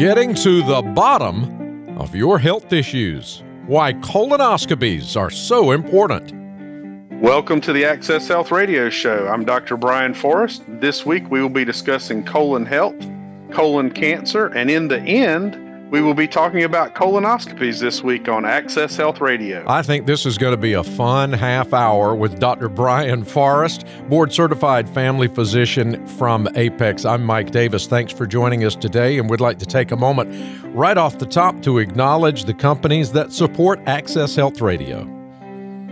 Getting 0.00 0.34
to 0.36 0.62
the 0.62 0.80
bottom 0.80 1.98
of 1.98 2.14
your 2.14 2.38
health 2.38 2.72
issues. 2.72 3.42
Why 3.66 3.92
colonoscopies 3.92 5.14
are 5.14 5.28
so 5.28 5.72
important. 5.72 6.32
Welcome 7.20 7.60
to 7.60 7.74
the 7.74 7.84
Access 7.84 8.26
Health 8.26 8.50
Radio 8.50 8.88
Show. 8.88 9.28
I'm 9.28 9.44
Dr. 9.44 9.76
Brian 9.76 10.14
Forrest. 10.14 10.62
This 10.66 11.04
week 11.04 11.30
we 11.30 11.42
will 11.42 11.50
be 11.50 11.66
discussing 11.66 12.24
colon 12.24 12.64
health, 12.64 12.96
colon 13.50 13.90
cancer, 13.90 14.46
and 14.46 14.70
in 14.70 14.88
the 14.88 15.00
end, 15.00 15.56
we 15.90 16.00
will 16.00 16.14
be 16.14 16.28
talking 16.28 16.62
about 16.62 16.94
colonoscopies 16.94 17.80
this 17.80 18.02
week 18.02 18.28
on 18.28 18.44
Access 18.44 18.96
Health 18.96 19.20
Radio. 19.20 19.64
I 19.66 19.82
think 19.82 20.06
this 20.06 20.24
is 20.24 20.38
going 20.38 20.52
to 20.52 20.60
be 20.60 20.74
a 20.74 20.84
fun 20.84 21.32
half 21.32 21.72
hour 21.72 22.14
with 22.14 22.38
Dr. 22.38 22.68
Brian 22.68 23.24
Forrest, 23.24 23.84
board 24.08 24.32
certified 24.32 24.88
family 24.88 25.26
physician 25.26 26.06
from 26.06 26.48
Apex. 26.54 27.04
I'm 27.04 27.24
Mike 27.24 27.50
Davis. 27.50 27.88
Thanks 27.88 28.12
for 28.12 28.24
joining 28.24 28.64
us 28.64 28.76
today, 28.76 29.18
and 29.18 29.28
we'd 29.28 29.40
like 29.40 29.58
to 29.58 29.66
take 29.66 29.90
a 29.90 29.96
moment 29.96 30.30
right 30.76 30.96
off 30.96 31.18
the 31.18 31.26
top 31.26 31.60
to 31.62 31.78
acknowledge 31.78 32.44
the 32.44 32.54
companies 32.54 33.10
that 33.12 33.32
support 33.32 33.80
Access 33.86 34.36
Health 34.36 34.60
Radio. 34.60 35.08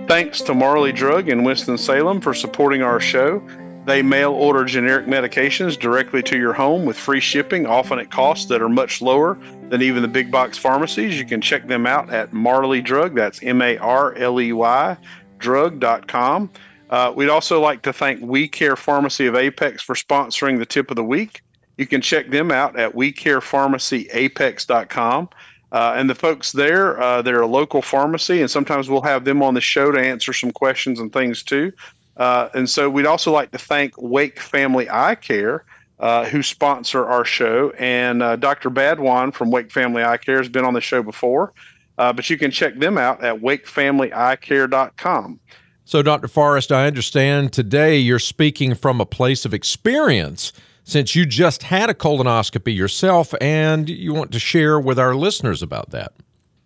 Thanks 0.07 0.41
to 0.43 0.55
Marley 0.55 0.93
Drug 0.93 1.29
in 1.29 1.43
Winston-Salem 1.43 2.21
for 2.21 2.35
supporting 2.35 2.83
our 2.83 3.01
show. 3.01 3.43
They 3.89 4.03
mail 4.03 4.33
order 4.33 4.65
generic 4.67 5.07
medications 5.07 5.79
directly 5.79 6.23
to 6.25 6.37
your 6.37 6.53
home 6.53 6.85
with 6.85 6.99
free 6.99 7.21
shipping, 7.21 7.65
often 7.65 7.99
at 7.99 8.11
costs 8.11 8.45
that 8.49 8.61
are 8.61 8.69
much 8.69 9.01
lower 9.01 9.39
than 9.71 9.81
even 9.81 10.03
the 10.03 10.09
big 10.09 10.31
box 10.31 10.59
pharmacies. 10.59 11.19
You 11.19 11.25
can 11.25 11.41
check 11.41 11.67
them 11.67 11.87
out 11.87 12.11
at 12.11 12.35
Marley 12.35 12.83
Drug. 12.83 13.15
That's 13.15 13.43
M 13.43 13.63
A 13.63 13.79
R 13.79 14.15
L 14.17 14.43
E 14.43 14.53
Y 14.53 14.95
drug.com. 15.39 16.51
Uh, 16.91 17.15
we'd 17.17 17.31
also 17.31 17.63
like 17.63 17.81
to 17.81 17.95
thank 17.95 18.21
We 18.21 18.47
Care 18.47 18.77
Pharmacy 18.77 19.25
of 19.25 19.35
Apex 19.35 19.83
for 19.83 19.95
sponsoring 19.95 20.59
the 20.59 20.67
tip 20.67 20.91
of 20.91 20.97
the 20.97 21.05
week. 21.05 21.41
You 21.79 21.87
can 21.87 22.03
check 22.03 22.29
them 22.29 22.51
out 22.51 22.79
at 22.79 22.95
WeCarePharmacyApex.com. 22.95 25.29
Uh, 25.71 25.93
and 25.97 26.09
the 26.11 26.15
folks 26.15 26.53
there, 26.53 27.01
uh, 27.01 27.23
they're 27.23 27.41
a 27.41 27.47
local 27.47 27.81
pharmacy, 27.81 28.43
and 28.43 28.51
sometimes 28.51 28.91
we'll 28.91 29.01
have 29.01 29.25
them 29.25 29.43
on 29.43 29.55
the 29.55 29.63
show 29.63 29.91
to 29.93 29.99
answer 29.99 30.35
some 30.35 30.51
questions 30.51 31.01
and 31.01 31.11
things 31.13 31.43
too. 31.43 31.73
Uh, 32.19 32.49
and 32.53 32.69
so 32.69 32.91
we'd 32.91 33.07
also 33.07 33.33
like 33.33 33.53
to 33.53 33.59
thank 33.59 33.95
Wake 33.97 34.41
Family 34.41 34.91
Eye 34.91 35.15
Care, 35.15 35.65
uh, 36.01 36.25
who 36.27 36.43
sponsor 36.43 37.07
our 37.07 37.25
show. 37.25 37.71
And 37.79 38.23
uh, 38.23 38.37
Dr. 38.37 38.71
Badwan 38.71 39.33
from 39.33 39.51
Wake 39.51 39.71
Family 39.71 40.03
Eye 40.03 40.17
Care 40.17 40.39
has 40.39 40.49
been 40.49 40.65
on 40.65 40.75
the 40.75 40.81
show 40.81 41.03
before, 41.03 41.53
uh, 41.97 42.13
but 42.13 42.29
you 42.29 42.37
can 42.37 42.51
check 42.51 42.79
them 42.79 42.99
out 42.99 43.25
at 43.25 43.41
wakefamilyeyecare.com. 43.41 45.41
So, 45.85 46.03
Dr. 46.03 46.29
Forrest, 46.29 46.71
I 46.71 46.87
understand 46.87 47.53
today 47.53 47.97
you're 47.97 48.19
speaking 48.19 48.75
from 48.75 49.01
a 49.01 49.07
place 49.07 49.47
of 49.47 49.55
experience 49.55 50.53
since 50.85 51.15
you 51.15 51.25
just 51.25 51.63
had 51.63 51.89
a 51.89 51.95
colonoscopy 51.95 52.75
yourself 52.75 53.33
and 53.41 53.89
you 53.89 54.13
want 54.13 54.33
to 54.33 54.39
share 54.39 54.81
with 54.81 54.99
our 54.99 55.15
listeners 55.15 55.63
about 55.63 55.91
that. 55.91 56.13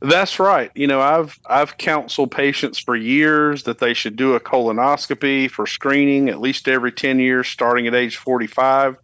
That's 0.02 0.40
right. 0.40 0.70
You 0.74 0.88
know, 0.88 1.00
I've 1.00 1.38
I've 1.46 1.78
counseled 1.78 2.32
patients 2.32 2.78
for 2.78 2.96
years 2.96 3.62
that 3.64 3.78
they 3.78 3.94
should 3.94 4.16
do 4.16 4.34
a 4.34 4.40
colonoscopy 4.40 5.50
for 5.50 5.66
screening 5.66 6.28
at 6.28 6.40
least 6.40 6.66
every 6.66 6.90
10 6.90 7.20
years 7.20 7.48
starting 7.48 7.86
at 7.86 7.94
age 7.94 8.16
45 8.16 8.96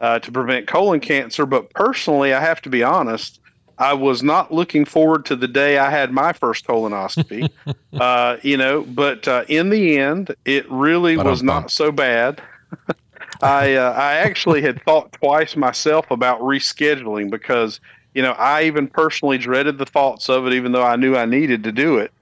uh, 0.00 0.18
to 0.18 0.32
prevent 0.32 0.66
colon 0.66 0.98
cancer, 0.98 1.46
but 1.46 1.72
personally, 1.74 2.34
I 2.34 2.40
have 2.40 2.60
to 2.62 2.68
be 2.68 2.82
honest, 2.82 3.40
I 3.78 3.94
was 3.94 4.22
not 4.22 4.52
looking 4.52 4.84
forward 4.84 5.24
to 5.26 5.36
the 5.36 5.46
day 5.46 5.78
I 5.78 5.90
had 5.90 6.12
my 6.12 6.32
first 6.32 6.66
colonoscopy. 6.66 7.48
uh, 8.00 8.36
you 8.42 8.56
know, 8.56 8.82
but 8.82 9.26
uh, 9.28 9.44
in 9.48 9.70
the 9.70 9.98
end, 9.98 10.34
it 10.44 10.68
really 10.70 11.16
was 11.16 11.42
not 11.42 11.70
so 11.70 11.92
bad. 11.92 12.42
I 13.42 13.74
uh, 13.74 13.92
I 13.92 14.14
actually 14.14 14.62
had 14.62 14.82
thought 14.84 15.12
twice 15.12 15.56
myself 15.56 16.10
about 16.10 16.40
rescheduling 16.40 17.30
because 17.30 17.80
you 18.14 18.22
know, 18.22 18.32
I 18.32 18.64
even 18.64 18.88
personally 18.88 19.38
dreaded 19.38 19.78
the 19.78 19.86
thoughts 19.86 20.28
of 20.28 20.46
it, 20.46 20.52
even 20.54 20.72
though 20.72 20.82
I 20.82 20.96
knew 20.96 21.16
I 21.16 21.24
needed 21.24 21.64
to 21.64 21.72
do 21.72 21.98
it. 21.98 22.12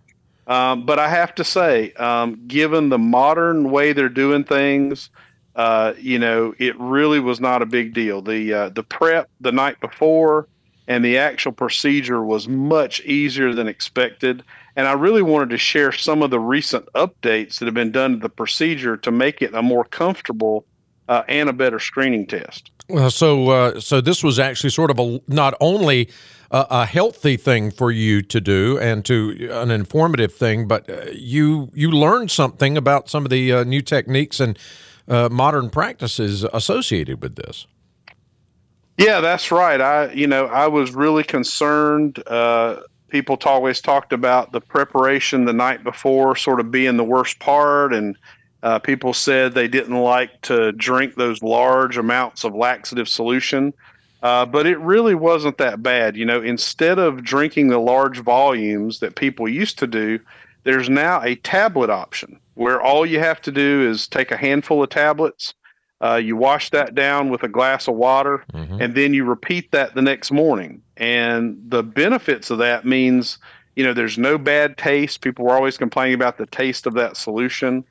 Um, 0.46 0.84
but 0.84 0.98
I 0.98 1.08
have 1.08 1.34
to 1.36 1.44
say, 1.44 1.92
um, 1.92 2.42
given 2.48 2.88
the 2.88 2.98
modern 2.98 3.70
way 3.70 3.92
they're 3.92 4.08
doing 4.08 4.44
things, 4.44 5.10
uh, 5.54 5.94
you 5.98 6.18
know, 6.18 6.54
it 6.58 6.78
really 6.78 7.20
was 7.20 7.40
not 7.40 7.62
a 7.62 7.66
big 7.66 7.92
deal. 7.94 8.22
The 8.22 8.52
uh, 8.52 8.68
the 8.70 8.82
prep 8.82 9.28
the 9.40 9.52
night 9.52 9.80
before 9.80 10.48
and 10.90 11.04
the 11.04 11.18
actual 11.18 11.52
procedure 11.52 12.24
was 12.24 12.48
much 12.48 13.00
easier 13.02 13.54
than 13.54 13.68
expected. 13.68 14.42
And 14.74 14.88
I 14.88 14.92
really 14.94 15.22
wanted 15.22 15.50
to 15.50 15.58
share 15.58 15.92
some 15.92 16.20
of 16.20 16.30
the 16.30 16.40
recent 16.40 16.86
updates 16.94 17.58
that 17.58 17.66
have 17.66 17.74
been 17.74 17.92
done 17.92 18.14
to 18.14 18.18
the 18.18 18.28
procedure 18.28 18.96
to 18.96 19.12
make 19.12 19.40
it 19.40 19.54
a 19.54 19.62
more 19.62 19.84
comfortable 19.84 20.64
uh, 21.08 21.22
and 21.28 21.48
a 21.48 21.52
better 21.52 21.78
screening 21.78 22.26
test. 22.26 22.72
Well, 22.90 23.10
so 23.10 23.48
uh, 23.50 23.80
so 23.80 24.00
this 24.00 24.24
was 24.24 24.38
actually 24.38 24.70
sort 24.70 24.90
of 24.90 24.98
a 24.98 25.20
not 25.28 25.54
only 25.60 26.10
a, 26.50 26.66
a, 26.70 26.86
healthy 26.86 27.36
thing 27.36 27.70
for 27.70 27.92
you 27.92 28.20
to 28.22 28.40
do 28.40 28.78
and 28.80 29.04
to 29.04 29.48
an 29.52 29.70
informative 29.70 30.34
thing, 30.34 30.66
but 30.66 30.90
uh, 30.90 31.10
you 31.12 31.70
you 31.72 31.90
learned 31.90 32.32
something 32.32 32.76
about 32.76 33.08
some 33.08 33.24
of 33.24 33.30
the 33.30 33.52
uh, 33.52 33.64
new 33.64 33.80
techniques 33.80 34.40
and 34.40 34.58
uh, 35.06 35.28
modern 35.30 35.70
practices 35.70 36.44
associated 36.52 37.22
with 37.22 37.36
this. 37.36 37.68
Yeah, 38.98 39.20
that's 39.20 39.52
right. 39.52 39.80
I 39.80 40.12
you 40.12 40.26
know 40.26 40.46
I 40.46 40.66
was 40.66 40.92
really 40.92 41.22
concerned. 41.22 42.20
Uh, 42.26 42.80
people 43.08 43.38
always 43.44 43.80
talked 43.80 44.12
about 44.12 44.50
the 44.50 44.60
preparation 44.60 45.44
the 45.44 45.52
night 45.52 45.84
before, 45.84 46.34
sort 46.34 46.58
of 46.58 46.72
being 46.72 46.96
the 46.96 47.04
worst 47.04 47.38
part, 47.38 47.94
and 47.94 48.16
uh, 48.62 48.78
people 48.78 49.14
said 49.14 49.54
they 49.54 49.68
didn't 49.68 49.96
like 49.96 50.40
to 50.42 50.72
drink 50.72 51.14
those 51.14 51.42
large 51.42 51.96
amounts 51.96 52.44
of 52.44 52.54
laxative 52.54 53.08
solution, 53.08 53.72
uh, 54.22 54.44
but 54.44 54.66
it 54.66 54.78
really 54.80 55.14
wasn't 55.14 55.56
that 55.58 55.82
bad. 55.82 56.16
You 56.16 56.26
know, 56.26 56.42
instead 56.42 56.98
of 56.98 57.24
drinking 57.24 57.68
the 57.68 57.78
large 57.78 58.18
volumes 58.18 59.00
that 59.00 59.16
people 59.16 59.48
used 59.48 59.78
to 59.78 59.86
do, 59.86 60.18
there's 60.64 60.90
now 60.90 61.22
a 61.22 61.36
tablet 61.36 61.88
option 61.88 62.38
where 62.54 62.80
all 62.80 63.06
you 63.06 63.18
have 63.18 63.40
to 63.40 63.50
do 63.50 63.88
is 63.88 64.06
take 64.06 64.30
a 64.30 64.36
handful 64.36 64.82
of 64.82 64.90
tablets. 64.90 65.54
Uh, 66.02 66.16
you 66.16 66.36
wash 66.36 66.70
that 66.70 66.94
down 66.94 67.30
with 67.30 67.42
a 67.42 67.48
glass 67.48 67.88
of 67.88 67.94
water, 67.94 68.44
mm-hmm. 68.52 68.80
and 68.80 68.94
then 68.94 69.14
you 69.14 69.24
repeat 69.24 69.70
that 69.70 69.94
the 69.94 70.02
next 70.02 70.30
morning. 70.30 70.82
And 70.96 71.58
the 71.68 71.82
benefits 71.82 72.50
of 72.50 72.58
that 72.58 72.84
means, 72.84 73.38
you 73.76 73.84
know, 73.84 73.94
there's 73.94 74.18
no 74.18 74.36
bad 74.36 74.76
taste. 74.76 75.22
People 75.22 75.46
were 75.46 75.54
always 75.54 75.78
complaining 75.78 76.14
about 76.14 76.36
the 76.36 76.46
taste 76.46 76.86
of 76.86 76.94
that 76.94 77.16
solution. 77.16 77.84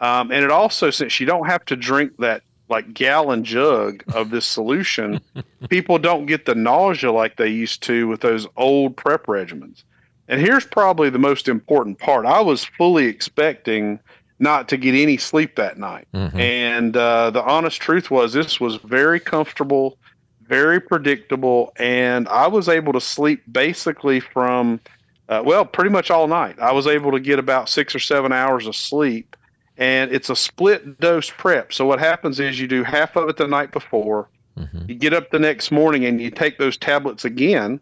Um, 0.00 0.30
and 0.30 0.44
it 0.44 0.50
also, 0.50 0.90
since 0.90 1.18
you 1.20 1.26
don't 1.26 1.46
have 1.46 1.64
to 1.66 1.76
drink 1.76 2.12
that 2.18 2.42
like 2.68 2.94
gallon 2.94 3.44
jug 3.44 4.02
of 4.14 4.30
this 4.30 4.46
solution, 4.58 5.20
people 5.68 5.98
don't 5.98 6.26
get 6.26 6.46
the 6.46 6.54
nausea 6.54 7.12
like 7.12 7.36
they 7.36 7.48
used 7.48 7.82
to 7.84 8.08
with 8.08 8.20
those 8.20 8.46
old 8.56 8.96
prep 8.96 9.26
regimens. 9.26 9.84
And 10.28 10.40
here's 10.40 10.64
probably 10.64 11.10
the 11.10 11.18
most 11.18 11.48
important 11.48 11.98
part. 11.98 12.24
I 12.24 12.40
was 12.40 12.64
fully 12.64 13.06
expecting 13.06 14.00
not 14.38 14.68
to 14.68 14.76
get 14.76 14.94
any 14.94 15.16
sleep 15.16 15.56
that 15.56 15.78
night. 15.78 16.08
Mm-hmm. 16.14 16.38
And 16.38 16.96
uh, 16.96 17.30
the 17.30 17.42
honest 17.42 17.80
truth 17.80 18.10
was, 18.10 18.32
this 18.32 18.58
was 18.58 18.76
very 18.76 19.20
comfortable, 19.20 19.98
very 20.42 20.80
predictable. 20.80 21.72
And 21.76 22.26
I 22.28 22.46
was 22.46 22.68
able 22.68 22.92
to 22.94 23.00
sleep 23.00 23.42
basically 23.52 24.20
from, 24.20 24.80
uh, 25.28 25.42
well, 25.44 25.64
pretty 25.64 25.90
much 25.90 26.10
all 26.10 26.26
night. 26.26 26.58
I 26.58 26.72
was 26.72 26.86
able 26.86 27.12
to 27.12 27.20
get 27.20 27.38
about 27.38 27.68
six 27.68 27.94
or 27.94 28.00
seven 28.00 28.32
hours 28.32 28.66
of 28.66 28.74
sleep 28.74 29.36
and 29.76 30.12
it's 30.12 30.30
a 30.30 30.36
split 30.36 31.00
dose 31.00 31.30
prep. 31.30 31.72
So 31.72 31.86
what 31.86 31.98
happens 31.98 32.40
is 32.40 32.60
you 32.60 32.68
do 32.68 32.84
half 32.84 33.16
of 33.16 33.28
it 33.28 33.36
the 33.36 33.48
night 33.48 33.72
before, 33.72 34.28
mm-hmm. 34.56 34.84
you 34.88 34.94
get 34.94 35.12
up 35.12 35.30
the 35.30 35.38
next 35.38 35.70
morning 35.70 36.04
and 36.04 36.20
you 36.20 36.30
take 36.30 36.58
those 36.58 36.76
tablets 36.76 37.24
again, 37.24 37.80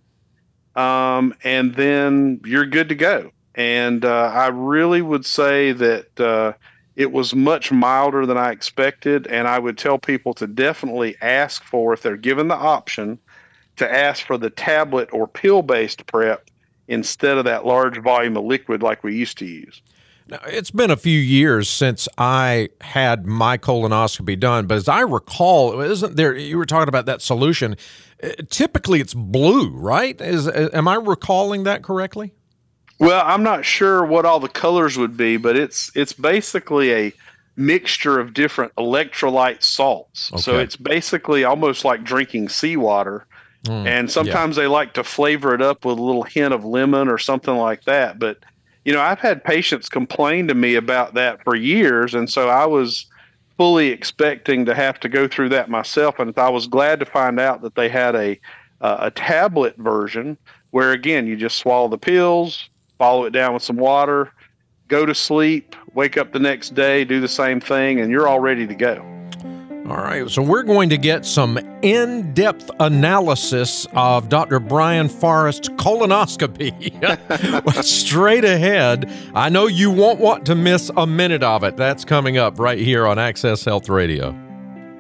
um, 0.75 1.35
and 1.45 1.75
then 1.75 2.41
you're 2.45 2.67
good 2.67 2.89
to 2.89 2.95
go. 2.95 3.31
And 3.55 4.05
uh, 4.05 4.31
I 4.33 4.49
really 4.49 5.03
would 5.03 5.27
say 5.27 5.73
that 5.73 6.21
uh, 6.21 6.55
it 6.97 7.13
was 7.13 7.35
much 7.35 7.71
milder 7.71 8.25
than 8.25 8.39
I 8.39 8.51
expected, 8.51 9.27
and 9.27 9.47
I 9.47 9.59
would 9.59 9.77
tell 9.77 9.99
people 9.99 10.33
to 10.35 10.47
definitely 10.47 11.17
ask 11.21 11.63
for 11.65 11.93
if 11.93 12.03
they're 12.03 12.17
given 12.17 12.49
the 12.49 12.57
option 12.57 13.19
to 13.77 13.91
ask 13.91 14.27
for 14.27 14.39
the 14.39 14.51
tablet 14.51 15.09
or 15.13 15.27
pill 15.27 15.63
based 15.63 16.07
prep 16.07 16.51
instead 16.89 17.39
of 17.39 17.45
that 17.45 17.65
large 17.65 17.99
volume 17.99 18.37
of 18.37 18.45
liquid 18.45 18.83
like 18.83 19.03
we 19.03 19.15
used 19.15 19.39
to 19.39 19.47
use. 19.47 19.83
Now, 20.33 20.41
it's 20.47 20.71
been 20.71 20.91
a 20.91 20.97
few 20.97 21.19
years 21.19 21.69
since 21.69 22.09
I 22.17 22.71
had 22.81 23.27
my 23.27 23.59
colonoscopy 23.59 24.41
done, 24.41 24.67
but 24.67 24.79
as 24.79 24.89
I 24.89 25.01
recall, 25.01 25.79
isn't 25.83 26.17
there? 26.17 26.35
You 26.35 26.57
were 26.57 26.65
talking 26.65 26.89
about 26.89 27.05
that 27.05 27.21
solution. 27.21 27.77
Uh, 28.23 28.31
typically, 28.49 29.03
it's 29.03 29.13
blue, 29.13 29.69
right? 29.77 30.19
Is 30.23 30.49
uh, 30.49 30.71
am 30.73 30.89
I 30.89 30.95
recalling 30.95 31.65
that 31.65 31.83
correctly? 31.83 32.33
Well, 32.99 33.23
I'm 33.27 33.43
not 33.43 33.67
sure 33.67 34.07
what 34.07 34.25
all 34.25 34.41
the 34.41 34.49
colors 34.49 34.97
would 34.97 35.19
be, 35.19 35.37
but 35.37 35.55
it's 35.55 35.95
it's 35.95 36.15
basically 36.15 36.95
a 36.95 37.13
mixture 37.57 38.19
of 38.19 38.33
different 38.33 38.75
electrolyte 38.77 39.63
salts. 39.63 40.33
Okay. 40.33 40.41
So 40.41 40.59
it's 40.59 40.77
basically 40.77 41.45
almost 41.45 41.85
like 41.85 42.05
drinking 42.05 42.49
seawater. 42.49 43.27
Mm, 43.65 43.87
and 43.87 44.11
sometimes 44.11 44.57
yeah. 44.57 44.63
they 44.63 44.67
like 44.67 44.95
to 44.95 45.05
flavor 45.05 45.55
it 45.55 45.61
up 45.61 45.85
with 45.85 45.99
a 45.99 46.03
little 46.03 46.23
hint 46.23 46.55
of 46.55 46.65
lemon 46.65 47.09
or 47.09 47.19
something 47.19 47.55
like 47.55 47.85
that. 47.85 48.19
But 48.19 48.39
you 48.85 48.93
know, 48.93 49.01
I've 49.01 49.21
had 49.21 49.45
patients 49.45 49.89
complain 49.89 50.49
to 50.49 50.55
me 50.55 50.75
about 50.75 51.15
that 51.15 51.43
for 51.45 51.55
years, 51.55 52.15
and 52.15 52.29
so 52.29 52.49
I 52.49 52.67
was 52.67 53.07
fully 53.57 53.89
expecting 53.89 54.65
to 54.65 54.75
have 54.75 54.99
to 55.01 55.09
go 55.09 55.29
through 55.29 55.51
that 55.51 55.71
myself. 55.71 56.19
And 56.19 56.37
I 56.37 56.49
was 56.49 56.67
glad 56.67 56.99
to 57.01 57.07
find 57.07 57.39
out 57.39 57.63
that 57.63 57.75
they 57.75 57.89
had 57.89 58.15
a 58.17 58.41
uh, 58.81 58.97
a 59.01 59.11
tablet 59.13 59.77
version 59.77 60.37
where, 60.73 60.91
again, 60.91 61.27
you 61.27 61.37
just 61.37 61.59
swallow 61.59 61.87
the 61.87 61.99
pills, 61.99 62.69
follow 62.99 63.25
it 63.25 63.31
down 63.31 63.55
with 63.55 63.63
some 63.63 63.77
water, 63.77 64.33
go 64.89 65.07
to 65.07 65.15
sleep, 65.15 65.77
wake 65.95 66.17
up 66.17 66.33
the 66.33 66.41
next 66.41 66.75
day, 66.75 67.05
do 67.05 67.21
the 67.21 67.29
same 67.29 67.61
thing, 67.61 68.01
and 68.01 68.11
you're 68.11 68.27
all 68.27 68.41
ready 68.41 68.67
to 68.67 68.75
go. 68.75 69.22
All 69.89 69.97
right, 69.97 70.31
so 70.31 70.43
we're 70.43 70.63
going 70.63 70.91
to 70.91 70.97
get 70.97 71.27
some 71.27 71.59
in 71.83 72.33
depth 72.35 72.71
analysis 72.79 73.85
of 73.95 74.29
Dr. 74.29 74.61
Brian 74.61 75.09
Forrest's 75.09 75.71
colonoscopy 75.71 76.73
straight 77.85 78.45
ahead. 78.45 79.11
I 79.35 79.49
know 79.49 79.67
you 79.67 79.91
won't 79.91 80.21
want 80.21 80.47
to 80.47 80.55
miss 80.55 80.89
a 80.97 81.05
minute 81.05 81.43
of 81.43 81.65
it. 81.65 81.77
That's 81.77 82.05
coming 82.05 82.39
up 82.39 82.61
right 82.61 82.79
here 82.79 83.09
on 83.09 83.19
Access 83.19 83.65
Health 83.65 83.89
Radio. 83.89 84.39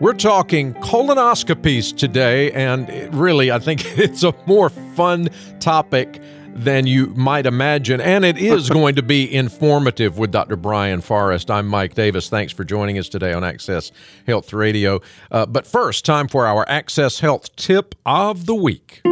We're 0.00 0.14
talking 0.14 0.74
colonoscopies 0.74 1.96
today, 1.96 2.50
and 2.50 3.14
really, 3.14 3.52
I 3.52 3.60
think 3.60 3.86
it's 3.98 4.24
a 4.24 4.34
more 4.46 4.68
fun 4.68 5.28
topic 5.60 6.20
than 6.54 6.86
you 6.86 7.06
might 7.08 7.46
imagine. 7.46 8.00
And 8.00 8.24
it 8.24 8.38
is 8.38 8.68
going 8.70 8.94
to 8.96 9.02
be 9.02 9.32
informative 9.32 10.18
with 10.18 10.30
Dr. 10.30 10.56
Brian 10.56 11.00
Forrest. 11.00 11.50
I'm 11.50 11.66
Mike 11.66 11.94
Davis. 11.94 12.28
Thanks 12.28 12.52
for 12.52 12.64
joining 12.64 12.98
us 12.98 13.08
today 13.08 13.32
on 13.32 13.44
Access 13.44 13.92
Health 14.26 14.52
Radio. 14.52 15.00
Uh, 15.30 15.46
but 15.46 15.66
first, 15.66 16.04
time 16.04 16.28
for 16.28 16.46
our 16.46 16.68
Access 16.68 17.20
Health 17.20 17.54
tip 17.56 17.94
of 18.06 18.46
the 18.46 18.54
week. 18.54 19.02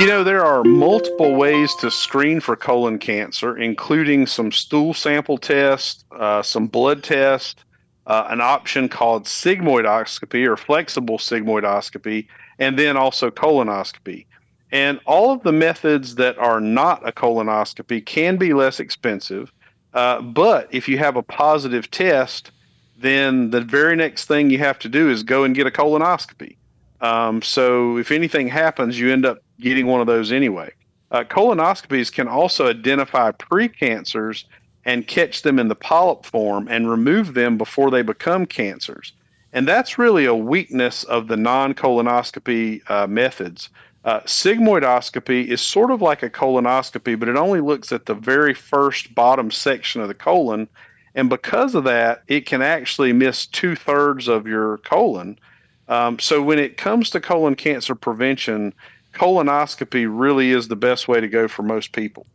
You 0.00 0.08
know, 0.08 0.24
there 0.24 0.44
are 0.44 0.64
multiple 0.64 1.36
ways 1.36 1.72
to 1.76 1.90
screen 1.90 2.40
for 2.40 2.56
colon 2.56 2.98
cancer, 2.98 3.56
including 3.56 4.26
some 4.26 4.50
stool 4.50 4.92
sample 4.92 5.38
tests, 5.38 6.04
uh, 6.18 6.42
some 6.42 6.66
blood 6.66 7.04
tests, 7.04 7.64
uh, 8.06 8.26
an 8.28 8.40
option 8.40 8.88
called 8.88 9.24
sigmoidoscopy 9.24 10.46
or 10.46 10.56
flexible 10.56 11.18
sigmoidoscopy, 11.18 12.26
and 12.58 12.78
then 12.78 12.96
also 12.96 13.30
colonoscopy. 13.30 14.26
And 14.74 14.98
all 15.06 15.30
of 15.30 15.44
the 15.44 15.52
methods 15.52 16.16
that 16.16 16.36
are 16.36 16.60
not 16.60 17.08
a 17.08 17.12
colonoscopy 17.12 18.04
can 18.04 18.36
be 18.36 18.54
less 18.54 18.80
expensive. 18.80 19.52
Uh, 19.94 20.20
but 20.20 20.68
if 20.72 20.88
you 20.88 20.98
have 20.98 21.14
a 21.14 21.22
positive 21.22 21.88
test, 21.92 22.50
then 22.98 23.50
the 23.50 23.60
very 23.60 23.94
next 23.94 24.26
thing 24.26 24.50
you 24.50 24.58
have 24.58 24.80
to 24.80 24.88
do 24.88 25.08
is 25.08 25.22
go 25.22 25.44
and 25.44 25.54
get 25.54 25.68
a 25.68 25.70
colonoscopy. 25.70 26.56
Um, 27.00 27.40
so 27.40 27.98
if 27.98 28.10
anything 28.10 28.48
happens, 28.48 28.98
you 28.98 29.12
end 29.12 29.24
up 29.24 29.38
getting 29.60 29.86
one 29.86 30.00
of 30.00 30.08
those 30.08 30.32
anyway. 30.32 30.72
Uh, 31.12 31.22
colonoscopies 31.22 32.12
can 32.12 32.26
also 32.26 32.68
identify 32.68 33.30
precancers 33.30 34.42
and 34.84 35.06
catch 35.06 35.42
them 35.42 35.60
in 35.60 35.68
the 35.68 35.76
polyp 35.76 36.26
form 36.26 36.66
and 36.66 36.90
remove 36.90 37.34
them 37.34 37.56
before 37.56 37.92
they 37.92 38.02
become 38.02 38.44
cancers. 38.44 39.12
And 39.52 39.68
that's 39.68 39.98
really 39.98 40.24
a 40.24 40.34
weakness 40.34 41.04
of 41.04 41.28
the 41.28 41.36
non 41.36 41.74
colonoscopy 41.74 42.82
uh, 42.90 43.06
methods. 43.06 43.68
Uh, 44.04 44.20
sigmoidoscopy 44.20 45.46
is 45.46 45.62
sort 45.62 45.90
of 45.90 46.02
like 46.02 46.22
a 46.22 46.28
colonoscopy, 46.28 47.18
but 47.18 47.28
it 47.28 47.36
only 47.36 47.60
looks 47.60 47.90
at 47.90 48.04
the 48.04 48.14
very 48.14 48.52
first 48.52 49.14
bottom 49.14 49.50
section 49.50 50.02
of 50.02 50.08
the 50.08 50.14
colon. 50.14 50.68
And 51.14 51.30
because 51.30 51.74
of 51.74 51.84
that, 51.84 52.22
it 52.28 52.44
can 52.44 52.60
actually 52.60 53.12
miss 53.12 53.46
two 53.46 53.74
thirds 53.74 54.28
of 54.28 54.46
your 54.46 54.78
colon. 54.78 55.38
Um, 55.88 56.18
so 56.18 56.42
when 56.42 56.58
it 56.58 56.76
comes 56.76 57.10
to 57.10 57.20
colon 57.20 57.54
cancer 57.54 57.94
prevention, 57.94 58.74
colonoscopy 59.14 60.06
really 60.08 60.50
is 60.50 60.68
the 60.68 60.76
best 60.76 61.08
way 61.08 61.20
to 61.20 61.28
go 61.28 61.48
for 61.48 61.62
most 61.62 61.92
people. 61.92 62.26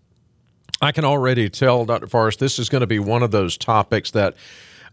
I 0.81 0.91
can 0.91 1.05
already 1.05 1.49
tell, 1.49 1.85
Dr. 1.85 2.07
Forrest, 2.07 2.39
this 2.39 2.57
is 2.57 2.69
going 2.69 2.81
to 2.81 2.87
be 2.87 2.99
one 2.99 3.21
of 3.21 3.31
those 3.31 3.57
topics 3.57 4.11
that 4.11 4.35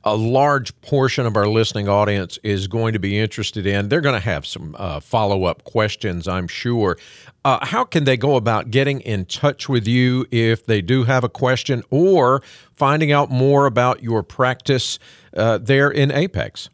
a 0.05 0.17
large 0.17 0.79
portion 0.83 1.27
of 1.27 1.37
our 1.37 1.49
listening 1.49 1.89
audience 1.89 2.39
is 2.43 2.69
going 2.69 2.93
to 2.93 2.99
be 2.99 3.19
interested 3.19 3.67
in. 3.67 3.89
They're 3.89 4.01
going 4.01 4.15
to 4.15 4.25
have 4.25 4.47
some 4.47 4.77
uh, 4.79 5.01
follow 5.01 5.45
up 5.45 5.65
questions, 5.65 6.29
I'm 6.29 6.49
sure. 6.49 6.97
Uh, 7.45 7.65
how 7.65 7.85
can 7.85 8.05
they 8.05 8.17
go 8.17 8.37
about 8.37 8.71
getting 8.71 9.01
in 9.01 9.25
touch 9.25 9.69
with 9.69 9.87
you 9.87 10.27
if 10.31 10.67
they 10.67 10.81
do 10.81 11.05
have 11.05 11.25
a 11.25 11.29
question 11.29 11.83
or 11.91 12.43
finding 12.73 13.13
out 13.13 13.31
more 13.31 13.67
about 13.67 14.03
your 14.03 14.23
practice 14.23 14.99
uh, 15.37 15.59
there 15.59 15.91
in 15.91 16.11
Apex? 16.11 16.71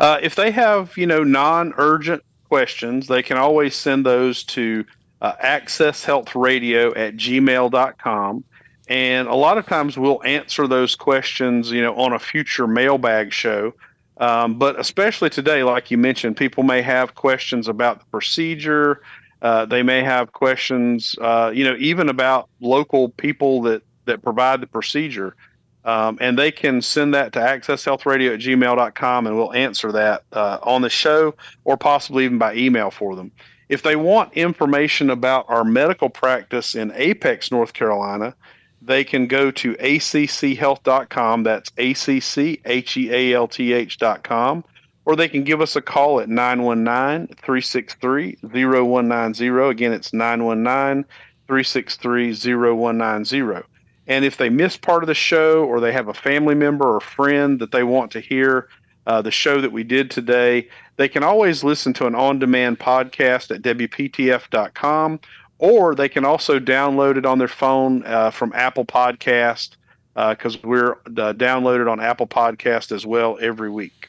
Uh, 0.00 0.18
if 0.22 0.36
they 0.36 0.50
have, 0.50 0.96
you 0.96 1.06
know, 1.06 1.24
non 1.24 1.74
urgent 1.76 2.22
questions, 2.48 3.08
they 3.08 3.22
can 3.22 3.36
always 3.36 3.74
send 3.74 4.06
those 4.06 4.44
to 4.44 4.84
uh, 5.20 5.32
accesshealthradio 5.42 6.96
at 6.96 7.16
gmail.com 7.16 8.44
and 8.88 9.28
a 9.28 9.34
lot 9.34 9.58
of 9.58 9.66
times 9.66 9.98
we'll 9.98 10.22
answer 10.24 10.66
those 10.66 10.94
questions, 10.94 11.70
you 11.70 11.82
know, 11.82 11.94
on 11.96 12.12
a 12.12 12.18
future 12.18 12.66
mailbag 12.66 13.32
show. 13.32 13.74
Um, 14.18 14.58
but 14.58 14.78
especially 14.80 15.30
today, 15.30 15.62
like 15.62 15.90
you 15.90 15.98
mentioned, 15.98 16.36
people 16.36 16.64
may 16.64 16.82
have 16.82 17.14
questions 17.14 17.68
about 17.68 18.00
the 18.00 18.06
procedure. 18.06 19.02
Uh, 19.42 19.64
they 19.66 19.82
may 19.82 20.02
have 20.02 20.32
questions, 20.32 21.14
uh, 21.20 21.52
you 21.54 21.62
know, 21.62 21.76
even 21.78 22.08
about 22.08 22.48
local 22.60 23.10
people 23.10 23.62
that 23.62 23.82
that 24.06 24.22
provide 24.22 24.60
the 24.60 24.66
procedure. 24.66 25.36
Um, 25.84 26.18
and 26.20 26.36
they 26.36 26.50
can 26.50 26.82
send 26.82 27.14
that 27.14 27.32
to 27.34 27.38
accesshealthradio 27.38 28.34
at 28.34 28.40
gmail.com 28.40 29.26
and 29.26 29.36
we'll 29.36 29.52
answer 29.52 29.92
that 29.92 30.24
uh, 30.32 30.58
on 30.62 30.82
the 30.82 30.90
show 30.90 31.34
or 31.64 31.76
possibly 31.76 32.24
even 32.24 32.38
by 32.38 32.54
email 32.54 32.90
for 32.90 33.14
them. 33.14 33.30
If 33.68 33.82
they 33.82 33.96
want 33.96 34.32
information 34.32 35.10
about 35.10 35.46
our 35.48 35.64
medical 35.64 36.08
practice 36.08 36.74
in 36.74 36.90
Apex, 36.94 37.50
North 37.52 37.74
Carolina, 37.74 38.34
they 38.80 39.04
can 39.04 39.26
go 39.26 39.50
to 39.50 39.74
acchealth.com. 39.74 41.42
That's 41.42 41.70
A-C-C-H-E-A-L-T-H.com. 41.76 44.64
Or 45.04 45.16
they 45.16 45.28
can 45.28 45.42
give 45.42 45.60
us 45.62 45.74
a 45.74 45.80
call 45.80 46.20
at 46.20 46.28
919 46.28 47.34
363 47.36 48.38
0190. 48.42 49.48
Again, 49.48 49.92
it's 49.92 50.12
919 50.12 51.04
363 51.46 52.34
0190. 52.34 53.66
And 54.06 54.24
if 54.24 54.36
they 54.36 54.48
miss 54.48 54.76
part 54.76 55.02
of 55.02 55.06
the 55.06 55.14
show 55.14 55.64
or 55.64 55.80
they 55.80 55.92
have 55.92 56.08
a 56.08 56.14
family 56.14 56.54
member 56.54 56.94
or 56.94 57.00
friend 57.00 57.58
that 57.60 57.72
they 57.72 57.84
want 57.84 58.10
to 58.12 58.20
hear 58.20 58.68
uh, 59.06 59.22
the 59.22 59.30
show 59.30 59.60
that 59.60 59.72
we 59.72 59.82
did 59.82 60.10
today, 60.10 60.68
they 60.96 61.08
can 61.08 61.22
always 61.22 61.64
listen 61.64 61.92
to 61.94 62.06
an 62.06 62.14
on 62.14 62.38
demand 62.38 62.78
podcast 62.78 63.54
at 63.54 63.62
WPTF.com 63.62 65.20
or 65.58 65.94
they 65.94 66.08
can 66.08 66.24
also 66.24 66.58
download 66.58 67.16
it 67.16 67.26
on 67.26 67.38
their 67.38 67.48
phone 67.48 68.04
uh, 68.04 68.30
from 68.30 68.52
Apple 68.54 68.84
Podcast 68.84 69.76
because 70.14 70.56
uh, 70.56 70.60
we're 70.64 70.92
uh, 70.92 71.32
downloaded 71.32 71.90
on 71.90 72.00
Apple 72.00 72.26
Podcast 72.26 72.92
as 72.92 73.06
well 73.06 73.38
every 73.40 73.70
week. 73.70 74.08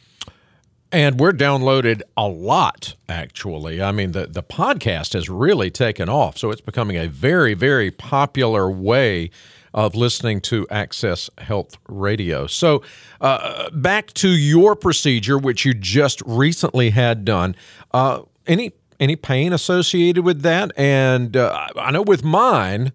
And 0.92 1.20
we're 1.20 1.34
downloaded 1.34 2.02
a 2.18 2.28
lot, 2.28 2.96
actually. 3.08 3.80
I 3.80 3.92
mean, 3.92 4.14
the, 4.14 4.26
the 4.26 4.42
podcast 4.42 5.14
has 5.14 5.30
really 5.30 5.70
taken 5.70 6.10
off. 6.10 6.40
So 6.40 6.50
it's 6.50 6.62
becoming 6.62 6.98
a 6.98 7.08
very, 7.08 7.54
very 7.54 7.92
popular 7.92 8.72
way 8.72 9.30
of 9.72 9.94
listening 9.94 10.42
to 10.42 10.68
Access 10.72 11.30
Health 11.38 11.78
Radio. 11.88 12.48
So, 12.48 12.82
uh, 13.22 13.70
back 13.70 14.14
to 14.14 14.30
your 14.30 14.76
procedure, 14.76 15.38
which 15.38 15.64
you 15.64 15.76
just 15.76 16.24
recently 16.26 16.90
had 16.90 17.24
done. 17.24 17.56
Uh, 17.92 18.24
any 18.48 18.72
any 19.00 19.16
pain 19.16 19.54
associated 19.54 20.24
with 20.24 20.42
that? 20.42 20.72
And 20.78 21.38
uh, 21.38 21.68
I 21.76 21.92
know 21.92 22.02
with 22.02 22.24
mine, 22.24 22.92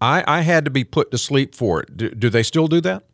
I, 0.00 0.24
I 0.26 0.40
had 0.40 0.64
to 0.64 0.70
be 0.70 0.84
put 0.84 1.10
to 1.10 1.18
sleep 1.18 1.54
for 1.54 1.80
it. 1.82 1.96
Do, 1.96 2.10
do 2.10 2.30
they 2.30 2.42
still 2.42 2.68
do 2.68 2.80
that? 2.82 3.04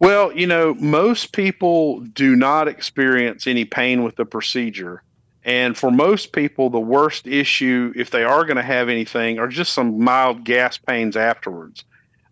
Well, 0.00 0.32
you 0.32 0.46
know, 0.46 0.74
most 0.74 1.32
people 1.32 2.00
do 2.00 2.36
not 2.36 2.68
experience 2.68 3.46
any 3.46 3.64
pain 3.64 4.04
with 4.04 4.16
the 4.16 4.24
procedure. 4.24 5.02
And 5.44 5.76
for 5.76 5.90
most 5.90 6.32
people, 6.32 6.70
the 6.70 6.78
worst 6.78 7.26
issue, 7.26 7.92
if 7.96 8.10
they 8.10 8.22
are 8.22 8.44
going 8.44 8.58
to 8.58 8.62
have 8.62 8.88
anything, 8.88 9.38
are 9.38 9.48
just 9.48 9.72
some 9.72 9.98
mild 9.98 10.44
gas 10.44 10.78
pains 10.78 11.16
afterwards. 11.16 11.84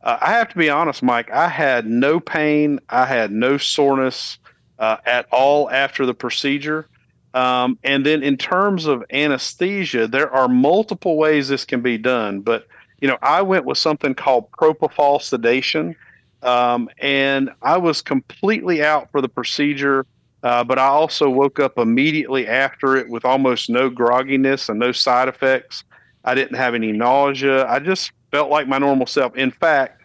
Uh, 0.03 0.19
I 0.21 0.33
have 0.33 0.49
to 0.50 0.59
be 0.59 0.71
honest, 0.71 1.03
Mike, 1.03 1.31
I 1.33 1.49
had 1.49 1.87
no 1.87 2.21
pain. 2.21 2.79
I 2.91 3.07
had 3.07 3.33
no 3.33 3.59
soreness 3.59 4.38
uh, 4.79 4.99
at 5.07 5.26
all 5.33 5.71
after 5.71 6.07
the 6.07 6.15
procedure. 6.15 6.87
Um, 7.37 7.78
and 7.85 8.07
then 8.07 8.23
in 8.23 8.38
terms 8.38 8.87
of 8.87 9.05
anesthesia, 9.12 10.09
there 10.09 10.33
are 10.33 10.49
multiple 10.49 11.19
ways 11.19 11.49
this 11.49 11.66
can 11.66 11.83
be 11.83 11.99
done. 11.99 12.40
But, 12.40 12.66
you 13.02 13.09
know, 13.09 13.19
I 13.21 13.43
went 13.43 13.66
with 13.66 13.76
something 13.76 14.14
called 14.14 14.50
propofol 14.52 15.21
sedation. 15.21 15.95
Um, 16.43 16.88
and 16.97 17.50
I 17.61 17.76
was 17.76 18.00
completely 18.00 18.83
out 18.83 19.11
for 19.12 19.21
the 19.21 19.28
procedure. 19.28 20.07
Uh, 20.43 20.64
but 20.64 20.78
I 20.78 20.87
also 20.87 21.28
woke 21.28 21.61
up 21.61 21.76
immediately 21.76 22.49
after 22.49 22.97
it 22.97 23.11
with 23.11 23.26
almost 23.26 23.69
no 23.69 23.90
grogginess 23.90 24.71
and 24.71 24.78
no 24.78 24.93
side 24.93 25.28
effects. 25.28 25.85
I 26.25 26.35
didn't 26.35 26.57
have 26.57 26.75
any 26.75 26.90
nausea. 26.90 27.66
I 27.69 27.81
just 27.81 28.12
felt 28.31 28.50
like 28.50 28.66
my 28.66 28.78
normal 28.78 29.07
self. 29.07 29.37
In 29.37 29.50
fact, 29.50 30.05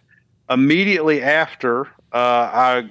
immediately 0.50 1.22
after 1.22 1.86
uh, 2.12 2.50
I 2.52 2.90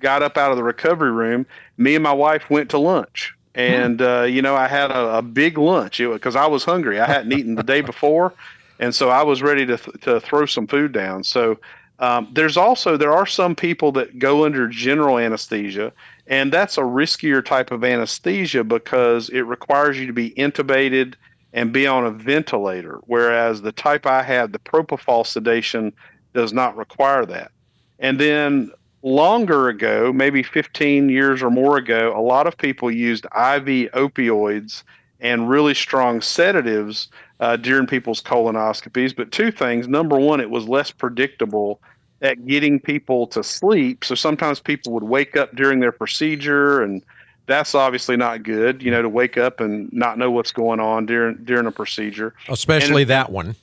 got 0.00 0.24
up 0.24 0.36
out 0.36 0.50
of 0.50 0.56
the 0.56 0.64
recovery 0.64 1.12
room, 1.12 1.46
me 1.76 1.94
and 1.94 2.02
my 2.02 2.12
wife 2.12 2.50
went 2.50 2.70
to 2.70 2.78
lunch 2.78 3.37
and 3.58 4.02
uh, 4.02 4.22
you 4.24 4.42
know 4.42 4.56
I 4.56 4.68
had 4.68 4.90
a, 4.92 5.18
a 5.18 5.22
big 5.22 5.58
lunch 5.58 5.98
because 5.98 6.36
I 6.36 6.46
was 6.46 6.64
hungry. 6.64 7.00
I 7.00 7.06
hadn't 7.06 7.32
eaten 7.32 7.56
the 7.56 7.64
day 7.64 7.82
before, 7.82 8.36
and 8.80 8.94
so 8.94 9.10
I 9.10 9.22
was 9.24 9.42
ready 9.42 9.66
to 9.66 9.78
th- 9.78 10.00
to 10.02 10.20
throw 10.20 10.46
some 10.46 10.68
food 10.68 10.92
down. 10.92 11.24
So 11.24 11.58
Um, 12.00 12.28
there's 12.32 12.56
also 12.56 12.96
there 12.96 13.12
are 13.12 13.26
some 13.26 13.54
people 13.56 13.92
that 13.92 14.18
go 14.20 14.44
under 14.44 14.68
general 14.68 15.18
anesthesia, 15.18 15.92
and 16.28 16.52
that's 16.52 16.78
a 16.78 16.82
riskier 16.82 17.44
type 17.44 17.72
of 17.72 17.84
anesthesia 17.84 18.64
because 18.64 19.30
it 19.30 19.42
requires 19.42 19.98
you 19.98 20.06
to 20.06 20.12
be 20.12 20.30
intubated 20.36 21.14
and 21.52 21.72
be 21.72 21.88
on 21.88 22.06
a 22.06 22.10
ventilator. 22.12 23.00
Whereas 23.06 23.62
the 23.62 23.72
type 23.72 24.06
I 24.06 24.22
had, 24.22 24.52
the 24.52 24.60
propofol 24.60 25.26
sedation, 25.26 25.92
does 26.34 26.52
not 26.52 26.76
require 26.76 27.26
that. 27.26 27.50
And 27.98 28.20
then 28.20 28.70
longer 29.02 29.68
ago, 29.68 30.12
maybe 30.12 30.42
15 30.42 31.08
years 31.08 31.42
or 31.42 31.50
more 31.50 31.76
ago, 31.76 32.12
a 32.16 32.20
lot 32.20 32.46
of 32.46 32.56
people 32.56 32.90
used 32.90 33.24
IV 33.26 33.92
opioids 33.92 34.82
and 35.20 35.48
really 35.48 35.74
strong 35.74 36.20
sedatives 36.20 37.08
uh, 37.40 37.56
during 37.56 37.86
people's 37.86 38.22
colonoscopies. 38.22 39.14
But 39.14 39.32
two 39.32 39.50
things: 39.50 39.88
number 39.88 40.18
one, 40.18 40.40
it 40.40 40.50
was 40.50 40.68
less 40.68 40.90
predictable 40.90 41.80
at 42.20 42.44
getting 42.46 42.80
people 42.80 43.26
to 43.28 43.44
sleep. 43.44 44.04
So 44.04 44.14
sometimes 44.14 44.60
people 44.60 44.92
would 44.92 45.04
wake 45.04 45.36
up 45.36 45.54
during 45.54 45.80
their 45.80 45.92
procedure, 45.92 46.82
and 46.82 47.02
that's 47.46 47.74
obviously 47.74 48.16
not 48.16 48.42
good. 48.42 48.82
You 48.82 48.90
know, 48.90 49.02
to 49.02 49.08
wake 49.08 49.36
up 49.36 49.60
and 49.60 49.92
not 49.92 50.18
know 50.18 50.30
what's 50.30 50.52
going 50.52 50.80
on 50.80 51.06
during 51.06 51.36
during 51.44 51.66
a 51.66 51.72
procedure, 51.72 52.34
especially 52.48 53.02
and, 53.02 53.10
that 53.10 53.30
one. 53.30 53.56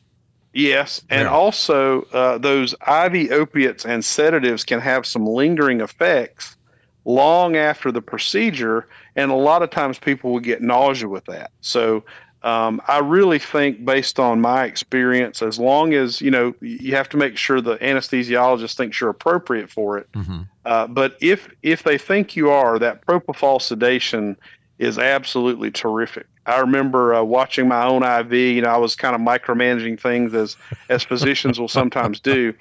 Yes, 0.56 1.02
and 1.10 1.24
yeah. 1.24 1.30
also 1.30 2.04
uh, 2.14 2.38
those 2.38 2.74
IV 2.88 3.30
opiates 3.34 3.86
and 3.86 4.06
sedatives 4.06 4.64
can 4.64 4.80
have 4.80 5.06
some 5.06 5.26
lingering 5.26 5.82
effects 5.82 6.56
long 7.04 7.58
after 7.58 7.92
the 7.92 8.02
procedure, 8.02 8.88
and 9.18 9.32
a 9.32 9.36
lot 9.36 9.64
of 9.64 9.70
times 9.70 10.00
people 10.00 10.32
will 10.32 10.40
get 10.40 10.62
nausea 10.62 11.10
with 11.10 11.26
that. 11.26 11.52
So 11.60 12.06
um, 12.46 12.82
I 12.88 13.00
really 13.00 13.38
think, 13.38 13.84
based 13.84 14.18
on 14.18 14.40
my 14.40 14.64
experience, 14.64 15.42
as 15.42 15.60
long 15.60 15.94
as 15.94 16.22
you 16.22 16.32
know, 16.32 16.54
you 16.62 16.96
have 16.96 17.10
to 17.10 17.18
make 17.18 17.36
sure 17.36 17.60
the 17.60 17.78
anesthesiologist 17.80 18.76
thinks 18.76 19.02
you're 19.02 19.10
appropriate 19.10 19.70
for 19.70 19.98
it. 19.98 20.10
Mm-hmm. 20.14 20.44
Uh, 20.64 20.88
but 20.88 21.18
if 21.20 21.50
if 21.64 21.84
they 21.84 21.98
think 21.98 22.38
you 22.38 22.50
are, 22.50 22.80
that 22.80 23.06
propofol 23.06 23.62
sedation 23.62 24.38
is 24.80 24.98
absolutely 24.98 25.72
terrific. 25.72 26.28
I 26.46 26.60
remember 26.60 27.16
uh, 27.16 27.24
watching 27.24 27.68
my 27.68 27.86
own 27.86 28.04
IV. 28.04 28.34
You 28.34 28.62
know, 28.62 28.70
I 28.70 28.78
was 28.78 28.96
kind 28.96 29.16
of 29.16 29.22
micromanaging 29.22 30.00
things 30.00 30.34
as 30.34 30.58
as 30.90 31.04
physicians 31.04 31.60
will 31.60 31.68
sometimes 31.68 32.20
do, 32.20 32.54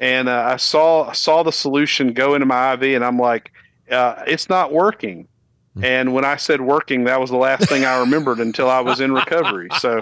and 0.00 0.28
uh, 0.28 0.50
I 0.52 0.56
saw 0.56 1.08
I 1.08 1.12
saw 1.12 1.42
the 1.42 1.52
solution 1.52 2.12
go 2.12 2.34
into 2.34 2.46
my 2.46 2.74
IV, 2.74 2.82
and 2.96 3.04
I'm 3.04 3.18
like, 3.18 3.52
uh, 3.90 4.22
it's 4.26 4.48
not 4.48 4.72
working. 4.72 5.28
Hmm. 5.74 5.84
And 5.84 6.14
when 6.14 6.24
I 6.24 6.36
said 6.36 6.60
working, 6.60 7.04
that 7.04 7.20
was 7.20 7.30
the 7.30 7.36
last 7.36 7.68
thing 7.68 7.84
I 7.84 8.00
remembered 8.00 8.40
until 8.40 8.68
I 8.68 8.80
was 8.80 9.00
in 9.00 9.12
recovery. 9.12 9.68
So, 9.78 10.00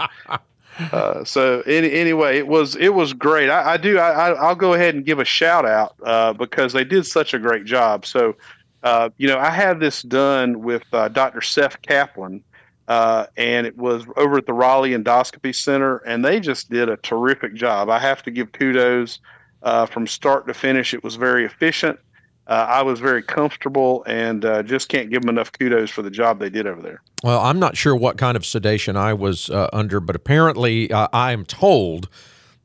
uh, 0.93 1.25
so 1.25 1.61
any, 1.63 1.93
anyway, 1.93 2.39
it 2.39 2.47
was 2.47 2.77
it 2.77 2.95
was 2.95 3.13
great. 3.13 3.51
I, 3.51 3.73
I 3.73 3.77
do. 3.77 3.99
I, 3.99 4.31
I'll 4.33 4.55
go 4.55 4.75
ahead 4.75 4.95
and 4.95 5.05
give 5.05 5.19
a 5.19 5.25
shout 5.25 5.67
out 5.67 5.95
uh, 6.05 6.33
because 6.33 6.73
they 6.73 6.85
did 6.85 7.07
such 7.07 7.35
a 7.35 7.39
great 7.39 7.65
job. 7.65 8.07
So, 8.07 8.37
uh, 8.83 9.11
you 9.17 9.27
know, 9.27 9.39
I 9.39 9.51
had 9.51 9.81
this 9.81 10.03
done 10.03 10.63
with 10.63 10.83
uh, 10.93 11.09
Dr. 11.09 11.41
Seth 11.41 11.81
Kaplan, 11.83 12.43
uh, 12.89 13.27
and 13.37 13.67
it 13.67 13.77
was 13.77 14.05
over 14.17 14.39
at 14.39 14.47
the 14.47 14.53
Raleigh 14.53 14.91
Endoscopy 14.91 15.55
Center, 15.55 15.99
and 15.99 16.25
they 16.25 16.41
just 16.41 16.71
did 16.71 16.89
a 16.89 16.97
terrific 16.99 17.55
job. 17.55 17.89
I 17.89 17.99
have 17.99 18.23
to 18.25 18.31
give 18.31 18.53
kudos 18.53 19.19
uh, 19.63 19.87
from 19.87 20.07
start 20.07 20.47
to 20.47 20.55
finish. 20.55 20.95
It 20.95 21.03
was 21.03 21.17
very 21.17 21.45
efficient. 21.45 21.99
Uh, 22.47 22.67
I 22.69 22.83
was 22.83 23.01
very 23.01 23.25
comfortable, 23.25 24.05
and 24.07 24.43
just 24.67 24.89
can't 24.89 25.11
give 25.11 25.23
them 25.23 25.31
enough 25.31 25.51
kudos 25.51 25.91
for 25.91 26.03
the 26.03 26.11
job 26.11 26.39
they 26.39 26.51
did 26.51 26.69
over 26.69 26.81
there. 26.81 27.03
Well, 27.25 27.41
I'm 27.41 27.59
not 27.59 27.77
sure 27.77 27.97
what 27.97 28.19
kind 28.19 28.37
of 28.37 28.47
sedation 28.47 28.97
I 28.97 29.15
was 29.15 29.51
under, 29.73 29.99
but 29.99 30.15
apparently 30.15 30.93
I 30.93 31.33
am 31.33 31.45
told 31.45 32.09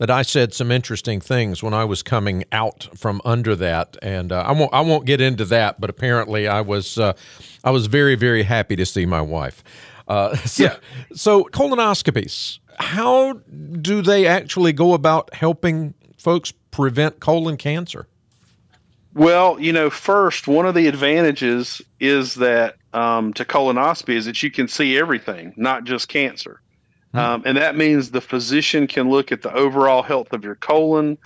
that 0.01 0.10
I 0.10 0.24
said 0.24 0.51
some 0.51 0.72
interesting 0.72 1.22
things 1.22 1.62
when 1.62 1.75
I 1.75 1.86
was 1.86 2.01
coming 2.01 2.43
out 2.51 2.89
from 2.96 3.22
under 3.24 3.55
that, 3.58 3.98
and 4.01 4.31
uh, 4.31 4.41
I 4.48 4.51
won't 4.51 4.74
I 4.74 4.81
won't 4.81 5.05
get 5.05 5.22
into 5.22 5.46
that. 5.46 5.79
But 5.79 5.91
apparently, 5.91 6.48
I 6.48 6.62
was 6.62 6.98
uh, 6.98 7.13
I 7.63 7.70
was 7.70 7.86
very 7.86 8.15
very 8.15 8.41
happy 8.41 8.75
to 8.77 8.86
see 8.86 9.05
my 9.05 9.22
wife. 9.22 9.63
Uh, 10.08 10.36
so, 10.38 10.63
yeah. 10.63 10.77
So 11.13 11.43
colonoscopies, 11.43 12.58
how 12.79 13.34
do 13.34 14.01
they 14.01 14.25
actually 14.25 14.74
go 14.74 14.96
about 14.96 15.36
helping 15.36 15.93
folks 16.17 16.51
prevent 16.72 17.20
colon 17.20 17.55
cancer? 17.55 18.08
Well, 19.13 19.60
you 19.60 19.72
know, 19.72 19.91
first 19.91 20.48
one 20.48 20.65
of 20.65 20.74
the 20.74 20.88
advantages 20.88 21.79
is 22.00 22.34
that 22.36 22.77
um, 22.93 23.34
to 23.34 23.46
colonoscopy 23.46 24.15
is 24.15 24.25
that 24.25 24.41
you 24.41 24.50
can 24.50 24.67
see 24.67 24.98
everything, 24.98 25.53
not 25.58 25.84
just 25.84 26.08
cancer. 26.08 26.60
Hmm. 27.13 27.17
Um, 27.17 27.43
and 27.45 27.57
that 27.57 27.75
means 27.75 28.11
the 28.11 28.21
physician 28.21 28.87
can 28.87 29.09
look 29.09 29.31
at 29.31 29.41
the 29.41 29.53
overall 29.53 30.01
health 30.03 30.33
of 30.33 30.43
your 30.43 30.55
colon, 30.55 31.17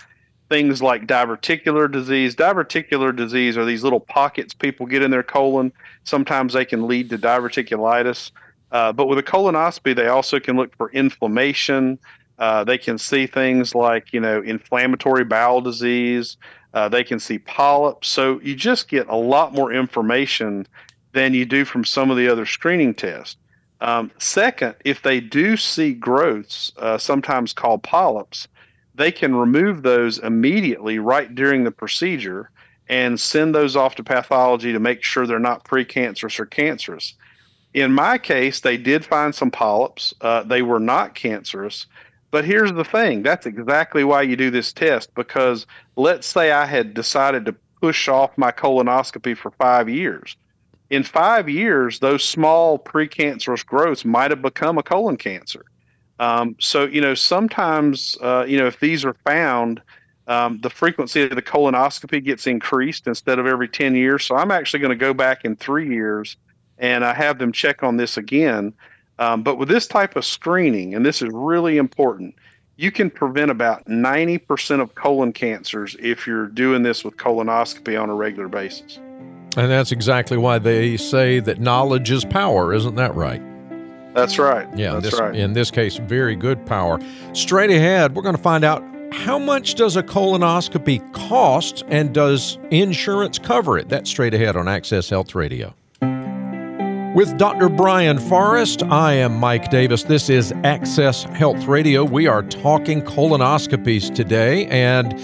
things 0.48 0.82
like 0.82 1.06
diverticular 1.06 1.90
disease. 1.90 2.34
Diverticular 2.34 3.14
disease 3.14 3.56
are 3.56 3.64
these 3.64 3.84
little 3.84 4.00
pockets 4.00 4.54
people 4.54 4.86
get 4.86 5.02
in 5.02 5.10
their 5.10 5.22
colon. 5.22 5.72
Sometimes 6.04 6.52
they 6.52 6.64
can 6.64 6.86
lead 6.86 7.10
to 7.10 7.18
diverticulitis. 7.18 8.30
Uh, 8.72 8.92
but 8.92 9.06
with 9.06 9.18
a 9.18 9.22
colonoscopy, 9.22 9.94
they 9.94 10.08
also 10.08 10.40
can 10.40 10.56
look 10.56 10.74
for 10.76 10.90
inflammation. 10.90 11.98
Uh, 12.38 12.64
they 12.64 12.76
can 12.78 12.98
see 12.98 13.26
things 13.26 13.74
like, 13.74 14.12
you 14.12 14.20
know, 14.20 14.42
inflammatory 14.42 15.24
bowel 15.24 15.60
disease. 15.60 16.36
Uh, 16.74 16.88
they 16.88 17.02
can 17.02 17.18
see 17.18 17.38
polyps. 17.38 18.08
So 18.08 18.40
you 18.40 18.54
just 18.54 18.88
get 18.88 19.08
a 19.08 19.16
lot 19.16 19.54
more 19.54 19.72
information 19.72 20.66
than 21.12 21.32
you 21.32 21.46
do 21.46 21.64
from 21.64 21.84
some 21.84 22.10
of 22.10 22.16
the 22.16 22.28
other 22.28 22.44
screening 22.44 22.92
tests. 22.92 23.36
Um, 23.80 24.10
second, 24.18 24.74
if 24.84 25.02
they 25.02 25.20
do 25.20 25.56
see 25.56 25.92
growths, 25.92 26.72
uh, 26.78 26.98
sometimes 26.98 27.52
called 27.52 27.82
polyps, 27.82 28.48
they 28.94 29.12
can 29.12 29.34
remove 29.34 29.82
those 29.82 30.18
immediately 30.18 30.98
right 30.98 31.34
during 31.34 31.64
the 31.64 31.70
procedure 31.70 32.50
and 32.88 33.20
send 33.20 33.54
those 33.54 33.76
off 33.76 33.96
to 33.96 34.04
pathology 34.04 34.72
to 34.72 34.78
make 34.78 35.02
sure 35.02 35.26
they're 35.26 35.38
not 35.38 35.64
precancerous 35.64 36.40
or 36.40 36.46
cancerous. 36.46 37.14
In 37.74 37.92
my 37.92 38.16
case, 38.16 38.60
they 38.60 38.78
did 38.78 39.04
find 39.04 39.34
some 39.34 39.50
polyps. 39.50 40.14
Uh, 40.20 40.42
they 40.44 40.62
were 40.62 40.80
not 40.80 41.14
cancerous. 41.14 41.86
But 42.30 42.44
here's 42.44 42.72
the 42.72 42.84
thing 42.84 43.22
that's 43.22 43.46
exactly 43.46 44.04
why 44.04 44.22
you 44.22 44.36
do 44.36 44.50
this 44.50 44.72
test 44.72 45.14
because 45.14 45.66
let's 45.96 46.26
say 46.26 46.50
I 46.50 46.66
had 46.66 46.94
decided 46.94 47.44
to 47.46 47.54
push 47.80 48.08
off 48.08 48.36
my 48.36 48.50
colonoscopy 48.50 49.36
for 49.36 49.50
five 49.52 49.88
years 49.88 50.36
in 50.90 51.02
five 51.02 51.48
years, 51.48 51.98
those 51.98 52.22
small 52.22 52.78
precancerous 52.78 53.64
growths 53.64 54.04
might 54.04 54.30
have 54.30 54.42
become 54.42 54.78
a 54.78 54.82
colon 54.82 55.16
cancer. 55.16 55.64
Um, 56.18 56.56
so, 56.58 56.84
you 56.84 57.00
know, 57.00 57.14
sometimes, 57.14 58.16
uh, 58.22 58.44
you 58.46 58.56
know, 58.56 58.66
if 58.66 58.80
these 58.80 59.04
are 59.04 59.14
found, 59.24 59.82
um, 60.28 60.60
the 60.60 60.70
frequency 60.70 61.22
of 61.22 61.34
the 61.34 61.42
colonoscopy 61.42 62.24
gets 62.24 62.46
increased 62.46 63.06
instead 63.06 63.38
of 63.38 63.46
every 63.46 63.68
10 63.68 63.94
years. 63.94 64.24
So, 64.24 64.36
I'm 64.36 64.50
actually 64.50 64.80
going 64.80 64.90
to 64.90 64.96
go 64.96 65.12
back 65.12 65.44
in 65.44 65.56
three 65.56 65.88
years 65.88 66.36
and 66.78 67.04
I 67.04 67.14
have 67.14 67.38
them 67.38 67.52
check 67.52 67.82
on 67.82 67.96
this 67.96 68.16
again. 68.16 68.72
Um, 69.18 69.42
but 69.42 69.56
with 69.56 69.68
this 69.68 69.86
type 69.86 70.16
of 70.16 70.24
screening, 70.24 70.94
and 70.94 71.04
this 71.04 71.22
is 71.22 71.30
really 71.32 71.78
important, 71.78 72.34
you 72.76 72.92
can 72.92 73.10
prevent 73.10 73.50
about 73.50 73.86
90% 73.86 74.80
of 74.80 74.94
colon 74.94 75.32
cancers 75.32 75.96
if 75.98 76.26
you're 76.26 76.48
doing 76.48 76.82
this 76.82 77.02
with 77.02 77.16
colonoscopy 77.16 78.00
on 78.00 78.10
a 78.10 78.14
regular 78.14 78.48
basis. 78.48 78.98
And 79.56 79.70
that's 79.70 79.90
exactly 79.90 80.36
why 80.36 80.58
they 80.58 80.96
say 80.98 81.40
that 81.40 81.58
knowledge 81.60 82.10
is 82.10 82.24
power, 82.24 82.74
isn't 82.74 82.96
that 82.96 83.14
right? 83.14 83.42
That's 84.14 84.38
right. 84.38 84.68
Yeah, 84.76 84.94
that's 84.94 85.10
this, 85.10 85.20
right. 85.20 85.34
In 85.34 85.54
this 85.54 85.70
case, 85.70 85.96
very 85.96 86.36
good 86.36 86.64
power. 86.66 86.98
Straight 87.32 87.70
ahead, 87.70 88.14
we're 88.14 88.22
going 88.22 88.36
to 88.36 88.42
find 88.42 88.64
out 88.64 88.84
how 89.12 89.38
much 89.38 89.74
does 89.74 89.96
a 89.96 90.02
colonoscopy 90.02 91.12
cost 91.12 91.84
and 91.88 92.12
does 92.12 92.58
insurance 92.70 93.38
cover 93.38 93.78
it? 93.78 93.88
That's 93.88 94.10
straight 94.10 94.34
ahead 94.34 94.56
on 94.56 94.68
Access 94.68 95.08
Health 95.08 95.34
Radio. 95.34 95.74
With 97.14 97.38
Dr. 97.38 97.70
Brian 97.70 98.18
Forrest, 98.18 98.82
I 98.82 99.14
am 99.14 99.40
Mike 99.40 99.70
Davis. 99.70 100.02
This 100.02 100.28
is 100.28 100.52
Access 100.64 101.22
Health 101.24 101.64
Radio. 101.64 102.04
We 102.04 102.26
are 102.26 102.42
talking 102.42 103.00
colonoscopies 103.00 104.14
today 104.14 104.66
and 104.66 105.18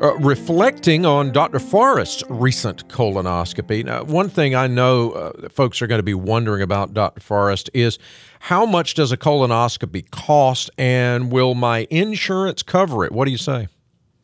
uh, 0.00 0.16
reflecting 0.18 1.04
on 1.04 1.32
Dr. 1.32 1.58
Forrest's 1.58 2.22
recent 2.28 2.88
colonoscopy. 2.88 3.84
Now, 3.84 4.04
one 4.04 4.28
thing 4.28 4.54
I 4.54 4.66
know 4.66 5.10
uh, 5.12 5.48
folks 5.48 5.82
are 5.82 5.86
going 5.86 5.98
to 5.98 6.04
be 6.04 6.14
wondering 6.14 6.62
about 6.62 6.94
Dr. 6.94 7.20
Forrest 7.20 7.68
is 7.74 7.98
how 8.40 8.64
much 8.64 8.94
does 8.94 9.10
a 9.10 9.16
colonoscopy 9.16 10.08
cost 10.10 10.70
and 10.78 11.32
will 11.32 11.54
my 11.54 11.86
insurance 11.90 12.62
cover 12.62 13.04
it? 13.04 13.12
What 13.12 13.24
do 13.24 13.32
you 13.32 13.38
say? 13.38 13.68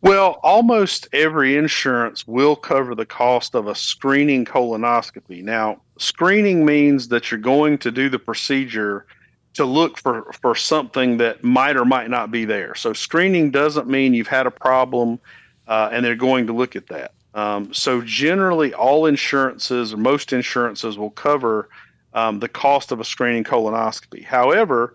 Well, 0.01 0.39
almost 0.43 1.09
every 1.13 1.57
insurance 1.57 2.27
will 2.27 2.57
cover 2.57 2.95
the 2.95 3.07
cost 3.07 3.55
of 3.55 3.67
a 3.67 3.75
screening 3.75 4.45
colonoscopy. 4.45 5.43
Now, 5.43 5.81
screening 5.99 6.65
means 6.65 7.09
that 7.09 7.31
you're 7.31 7.41
going 7.41 7.79
to 7.79 7.91
do 7.91 8.09
the 8.09 8.19
procedure 8.19 9.07
to 9.55 9.65
look 9.65 9.99
for, 9.99 10.31
for 10.43 10.55
something 10.55 11.17
that 11.17 11.43
might 11.43 11.77
or 11.77 11.85
might 11.85 12.11
not 12.11 12.31
be 12.31 12.45
there. 12.45 12.75
So, 12.75 12.93
screening 12.93 13.51
doesn't 13.51 13.89
mean 13.89 14.13
you've 14.13 14.29
had 14.29 14.47
a 14.47 14.51
problem 14.51 15.19
uh, 15.67 15.89
and 15.93 16.05
they're 16.05 16.17
going 16.17 16.47
to 16.47 16.53
look 16.53 16.77
at 16.77 16.87
that. 16.89 17.13
Um, 17.35 17.73
so 17.75 18.01
generally, 18.03 18.73
all 18.75 19.07
insurances 19.07 19.93
or 19.93 19.97
most 19.99 20.33
insurances 20.33 20.97
will 20.97 21.11
cover 21.11 21.69
um, 22.13 22.41
the 22.41 22.49
cost 22.49 22.93
of 22.93 23.01
a 23.01 23.05
screening 23.05 23.45
colonoscopy. 23.45 24.25
However, 24.25 24.95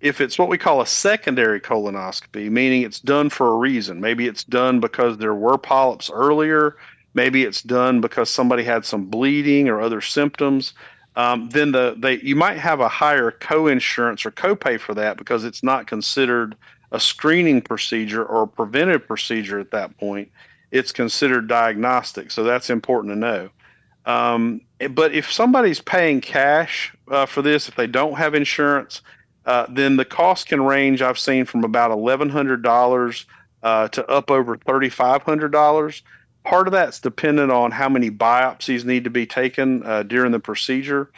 If 0.00 0.20
it's 0.20 0.38
what 0.38 0.48
we 0.48 0.56
call 0.56 0.80
a 0.80 0.86
secondary 0.86 1.60
colonoscopy, 1.60 2.50
meaning 2.50 2.82
it's 2.82 3.00
done 3.00 3.28
for 3.28 3.48
a 3.48 3.56
reason, 3.56 4.00
maybe 4.00 4.26
it's 4.26 4.44
done 4.44 4.80
because 4.80 5.18
there 5.18 5.34
were 5.34 5.58
polyps 5.58 6.10
earlier, 6.10 6.76
maybe 7.12 7.44
it's 7.44 7.62
done 7.62 8.00
because 8.00 8.30
somebody 8.30 8.64
had 8.64 8.84
some 8.84 9.04
bleeding 9.06 9.68
or 9.68 9.80
other 9.80 10.00
symptoms, 10.00 10.72
um, 11.16 11.50
then 11.50 11.72
the 11.72 11.96
they 11.98 12.18
you 12.20 12.34
might 12.34 12.56
have 12.56 12.80
a 12.80 12.88
higher 12.88 13.30
co-insurance 13.30 14.24
or 14.24 14.30
copay 14.30 14.78
for 14.80 14.94
that 14.94 15.18
because 15.18 15.44
it's 15.44 15.62
not 15.62 15.86
considered 15.86 16.56
a 16.92 17.00
screening 17.00 17.62
procedure 17.62 18.24
or 18.24 18.42
a 18.42 18.48
preventive 18.48 19.06
procedure 19.06 19.58
at 19.58 19.70
that 19.70 19.96
point. 19.98 20.30
It's 20.70 20.92
considered 20.92 21.48
diagnostic, 21.48 22.30
so 22.30 22.44
that's 22.44 22.70
important 22.70 23.12
to 23.12 23.18
know. 23.18 23.50
Um, 24.06 24.60
but 24.90 25.12
if 25.12 25.30
somebody's 25.30 25.80
paying 25.80 26.20
cash 26.20 26.94
uh, 27.10 27.26
for 27.26 27.42
this, 27.42 27.68
if 27.68 27.76
they 27.76 27.86
don't 27.86 28.16
have 28.16 28.34
insurance, 28.34 29.02
uh, 29.46 29.66
then 29.68 29.96
the 29.96 30.04
cost 30.04 30.46
can 30.46 30.62
range. 30.62 31.02
I've 31.02 31.18
seen 31.18 31.44
from 31.44 31.64
about 31.64 31.90
eleven 31.90 32.28
hundred 32.28 32.62
dollars 32.62 33.26
uh, 33.62 33.88
to 33.88 34.06
up 34.08 34.30
over 34.30 34.56
thirty 34.56 34.88
five 34.88 35.22
hundred 35.22 35.52
dollars. 35.52 36.02
Part 36.44 36.66
of 36.66 36.72
that's 36.72 37.00
dependent 37.00 37.52
on 37.52 37.70
how 37.70 37.88
many 37.88 38.10
biopsies 38.10 38.84
need 38.84 39.04
to 39.04 39.10
be 39.10 39.26
taken 39.26 39.84
uh, 39.84 40.02
during 40.04 40.32
the 40.32 40.40
procedure. 40.40 41.10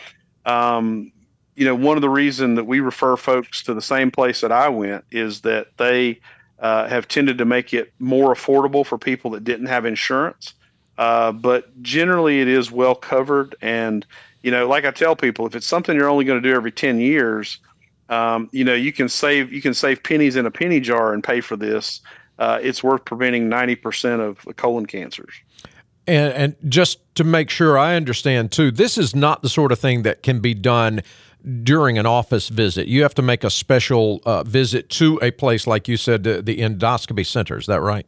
Um, 0.44 1.12
you 1.54 1.64
know, 1.64 1.75
one 1.75 1.97
of 1.97 2.00
the 2.00 2.09
reasons 2.09 2.56
that 2.56 2.64
we 2.64 2.80
refer 2.80 3.16
folks 3.16 3.62
to 3.64 3.75
the 3.75 3.82
same 3.82 4.11
place 4.11 4.40
that 4.40 4.52
I 4.52 4.68
went 4.68 5.04
is 5.11 5.42
that 5.42 5.68
they 5.76 6.21
uh, 6.59 6.88
have 6.88 7.09
tended 7.09 7.38
to 7.38 7.44
make 7.44 7.75
it 7.75 7.92
more 7.99 8.35
affordable 8.35 8.87
for 8.87 8.97
people 8.97 9.30
that 9.32 9.44
didn't 9.44 9.66
have 9.66 9.85
insurance. 9.85 10.54
Uh, 10.99 11.32
but 11.32 11.82
generally, 11.82 12.40
it 12.40 12.49
is 12.49 12.71
well 12.71 12.94
covered. 12.94 13.56
And, 13.61 14.06
you 14.42 14.50
know, 14.50 14.68
like 14.68 14.85
I 14.85 14.90
tell 14.90 15.16
people, 15.16 15.47
if 15.47 15.54
it's 15.54 15.66
something 15.66 15.97
you're 15.97 16.09
only 16.09 16.25
going 16.25 16.40
to 16.40 16.49
do 16.49 16.54
every 16.54 16.73
10 16.73 17.00
years, 17.00 17.59
um, 18.09 18.49
you 18.52 18.64
know, 18.64 18.75
you 18.75 18.92
can 18.92 19.09
save 19.09 19.52
you 19.52 19.62
can 19.62 19.75
save 19.75 20.02
pennies 20.02 20.37
in 20.37 20.44
a 20.44 20.50
penny 20.50 20.80
jar 20.80 21.12
and 21.12 21.25
pay 21.25 21.40
for 21.40 21.56
this. 21.56 22.00
Uh, 22.38 22.59
it's 22.62 22.82
worth 22.82 23.04
preventing 23.04 23.49
90% 23.49 24.21
of 24.21 24.56
colon 24.56 24.87
cancers. 24.87 25.32
And, 26.06 26.32
and 26.35 26.56
just 26.68 26.99
to 27.14 27.25
make 27.25 27.49
sure 27.50 27.78
I 27.78 27.94
understand 27.94 28.52
too, 28.52 28.71
this 28.71 28.99
is 28.99 29.14
not 29.14 29.42
the 29.42 29.49
sort 29.49 29.71
of 29.71 29.78
thing 29.78 30.02
that 30.02 30.23
can 30.23 30.40
be 30.40 30.52
done 30.52 31.02
during 31.62 31.99
an 31.99 32.06
office 32.06 32.49
visit. 32.49 32.88
You 32.88 33.02
have 33.02 33.14
to 33.14 33.22
make 33.22 33.44
a 33.44 33.50
special 33.50 34.20
uh, 34.25 34.42
visit 34.44 34.88
to 34.90 35.18
a 35.22 35.30
place, 35.30 35.66
like 35.66 35.88
you 35.88 35.96
said, 35.96 36.22
the, 36.22 36.42
the 36.42 36.58
endoscopy 36.58 37.26
center. 37.26 37.58
Is 37.58 37.66
that 37.66 37.80
right? 37.80 38.06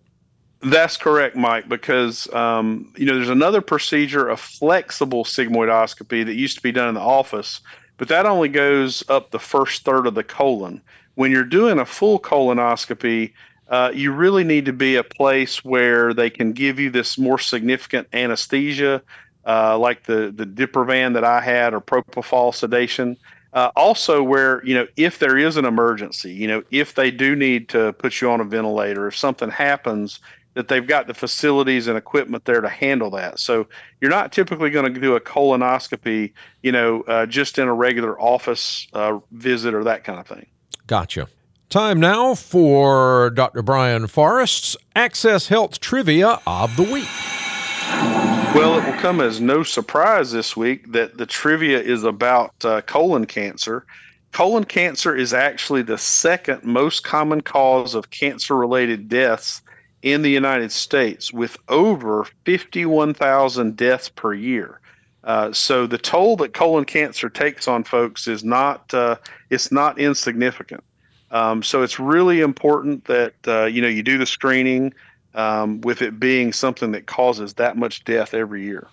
That's 0.65 0.97
correct, 0.97 1.37
Mike, 1.37 1.69
because 1.69 2.33
um, 2.33 2.91
you 2.97 3.05
know 3.05 3.17
there's 3.17 3.29
another 3.29 3.61
procedure, 3.61 4.31
a 4.31 4.37
flexible 4.37 5.25
sigmoidoscopy 5.25 6.25
that 6.25 6.35
used 6.35 6.57
to 6.57 6.63
be 6.63 6.73
done 6.73 6.89
in 6.89 6.95
the 6.95 7.03
office, 7.03 7.61
but 7.99 8.09
that 8.09 8.25
only 8.25 8.49
goes 8.49 9.05
up 9.11 9.31
the 9.31 9.39
first 9.39 9.85
third 9.85 10.07
of 10.07 10.15
the 10.15 10.25
colon. 10.25 10.81
When 11.17 11.31
you're 11.31 11.45
doing 11.45 11.79
a 11.79 11.85
full 11.85 12.19
colonoscopy, 12.19 13.33
uh, 13.69 13.93
you 13.95 14.11
really 14.11 14.45
need 14.45 14.65
to 14.65 14.73
be 14.73 14.97
a 14.97 15.05
place 15.05 15.65
where 15.65 16.15
they 16.15 16.31
can 16.31 16.53
give 16.53 16.79
you 16.79 16.91
this 16.91 17.19
more 17.19 17.39
significant 17.39 18.09
anesthesia, 18.15 19.03
uh, 19.47 19.79
like 19.79 20.05
the 20.05 20.33
the 20.35 20.47
Diprivan 20.47 21.15
that 21.15 21.25
I 21.25 21.41
had 21.41 21.75
or 21.75 21.81
propofol 21.81 22.55
sedation. 22.55 23.17
Uh, 23.53 23.71
also, 23.77 24.21
where 24.23 24.65
you 24.67 24.75
know 24.75 24.87
if 24.97 25.21
there 25.21 25.39
is 25.39 25.57
an 25.57 25.65
emergency, 25.65 26.33
you 26.33 26.49
know 26.49 26.63
if 26.71 26.95
they 26.95 27.11
do 27.11 27.37
need 27.37 27.69
to 27.69 27.93
put 27.95 28.21
you 28.21 28.31
on 28.31 28.41
a 28.41 28.45
ventilator, 28.45 29.07
if 29.07 29.17
something 29.17 29.49
happens, 29.49 30.19
that 30.55 30.69
they've 30.69 30.87
got 30.87 31.07
the 31.07 31.15
facilities 31.15 31.87
and 31.87 31.99
equipment 31.99 32.45
there 32.45 32.61
to 32.61 32.69
handle 32.69 33.11
that. 33.11 33.39
So 33.39 33.67
you're 34.01 34.11
not 34.11 34.33
typically 34.33 34.71
going 34.71 34.93
to 34.93 35.01
do 35.01 35.17
a 35.17 35.21
colonoscopy, 35.21 36.33
you 36.63 36.73
know, 36.73 37.03
uh, 37.03 37.27
just 37.27 37.59
in 37.59 37.69
a 37.69 37.75
regular 37.75 38.21
office 38.21 38.87
uh, 38.93 39.19
visit 39.33 39.75
or 39.75 39.85
that 39.85 40.05
kind 40.05 40.19
of 40.19 40.27
thing. 40.27 40.47
Gotcha. 40.87 41.29
Time 41.71 41.99
now 41.99 42.35
for 42.35 43.31
Dr. 43.31 43.63
Brian 43.63 44.07
Forrest's 44.07 44.77
Access 44.95 45.49
Health 45.49 45.81
Trivia 45.81 46.41
of 46.47 46.77
the 46.77 46.85
Week. 46.85 48.24
Well, 48.55 48.79
it 48.79 48.87
will 48.87 49.01
come 49.01 49.21
as 49.21 49.41
no 49.41 49.65
surprise 49.65 50.31
this 50.31 50.57
week 50.57 50.93
that 50.93 51.19
the 51.19 51.27
trivia 51.27 51.81
is 51.81 52.05
about 52.05 52.55
uh, 52.65 52.83
colon 52.83 53.27
cancer. 53.27 53.85
Colon 54.31 54.63
cancer 54.63 55.17
is 55.17 55.35
actually 55.35 55.83
the 55.83 55.99
second 55.99 56.63
most 56.63 57.03
common 57.03 57.41
cause 57.41 57.97
of 57.97 58.11
cancer 58.11 58.55
related 58.55 59.09
deaths 59.09 59.61
in 60.03 60.23
the 60.23 60.31
United 60.31 60.71
States, 60.71 61.33
with 61.33 61.57
over 61.69 62.29
51,000 62.45 63.77
deaths 63.77 64.09
per 64.09 64.33
year. 64.33 64.79
Uh, 65.25 65.53
so 65.53 65.85
the 65.89 65.99
toll 65.99 66.37
that 66.37 66.55
colon 66.55 66.85
cancer 66.85 67.29
takes 67.29 67.67
on 67.67 67.83
folks 67.83 68.29
is 68.29 68.45
not 68.45 68.95
uh, 68.95 69.17
it's 69.51 69.73
not 69.73 69.99
insignificant. 69.99 70.85
Um, 71.33 71.65
so 71.65 71.83
it's 71.83 71.99
really 71.99 72.41
important 72.41 73.07
that 73.07 73.35
uh, 73.49 73.65
you 73.65 73.83
know 73.83 73.89
you 73.89 74.05
do 74.05 74.17
the 74.17 74.27
screening 74.27 74.95
um, 75.35 75.81
with 75.81 76.03
it 76.03 76.19
being 76.19 76.53
something 76.53 76.93
that 76.93 77.07
causes 77.07 77.55
that 77.55 77.77
much 77.77 78.05
death 78.05 78.35
every 78.35 78.65
year. 78.65 78.87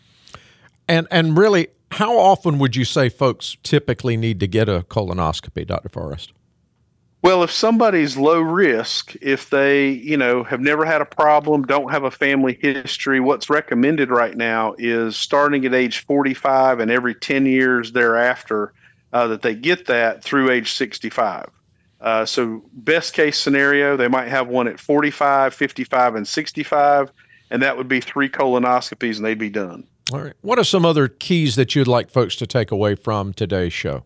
And 0.87 1.07
and 1.11 1.37
really, 1.37 1.67
how 1.91 2.17
often 2.17 2.57
would 2.59 2.75
you 2.75 2.85
say 2.85 3.09
folks 3.09 3.57
typically 3.63 4.17
need 4.17 4.39
to 4.39 4.47
get 4.47 4.67
a 4.69 4.81
colonoscopy, 4.81 5.67
Dr. 5.67 5.89
Forrest? 5.89 6.33
Well, 7.23 7.43
if 7.43 7.51
somebody's 7.51 8.17
low 8.17 8.41
risk, 8.41 9.15
if 9.21 9.51
they, 9.51 9.89
you 9.89 10.17
know, 10.17 10.43
have 10.43 10.59
never 10.59 10.85
had 10.85 11.01
a 11.01 11.05
problem, 11.05 11.63
don't 11.63 11.91
have 11.91 12.03
a 12.03 12.09
family 12.09 12.57
history, 12.59 13.19
what's 13.19 13.47
recommended 13.47 14.09
right 14.09 14.35
now 14.35 14.73
is 14.79 15.15
starting 15.15 15.63
at 15.65 15.73
age 15.75 16.03
45 16.05 16.79
and 16.79 16.89
every 16.89 17.13
10 17.13 17.45
years 17.45 17.91
thereafter 17.91 18.73
uh, 19.13 19.27
that 19.27 19.43
they 19.43 19.53
get 19.53 19.85
that 19.85 20.23
through 20.23 20.49
age 20.49 20.73
65. 20.73 21.47
Uh, 22.01 22.25
so, 22.25 22.63
best 22.73 23.13
case 23.13 23.37
scenario, 23.37 23.95
they 23.95 24.07
might 24.07 24.27
have 24.27 24.47
one 24.47 24.67
at 24.67 24.79
45, 24.79 25.53
55, 25.53 26.15
and 26.15 26.27
65, 26.27 27.11
and 27.51 27.61
that 27.61 27.77
would 27.77 27.87
be 27.87 28.01
three 28.01 28.27
colonoscopies 28.27 29.17
and 29.17 29.25
they'd 29.25 29.37
be 29.37 29.51
done. 29.51 29.85
All 30.11 30.21
right. 30.21 30.33
What 30.41 30.57
are 30.57 30.63
some 30.63 30.83
other 30.83 31.07
keys 31.07 31.55
that 31.55 31.75
you'd 31.75 31.87
like 31.87 32.09
folks 32.09 32.35
to 32.37 32.47
take 32.47 32.71
away 32.71 32.95
from 32.95 33.33
today's 33.33 33.71
show? 33.71 34.03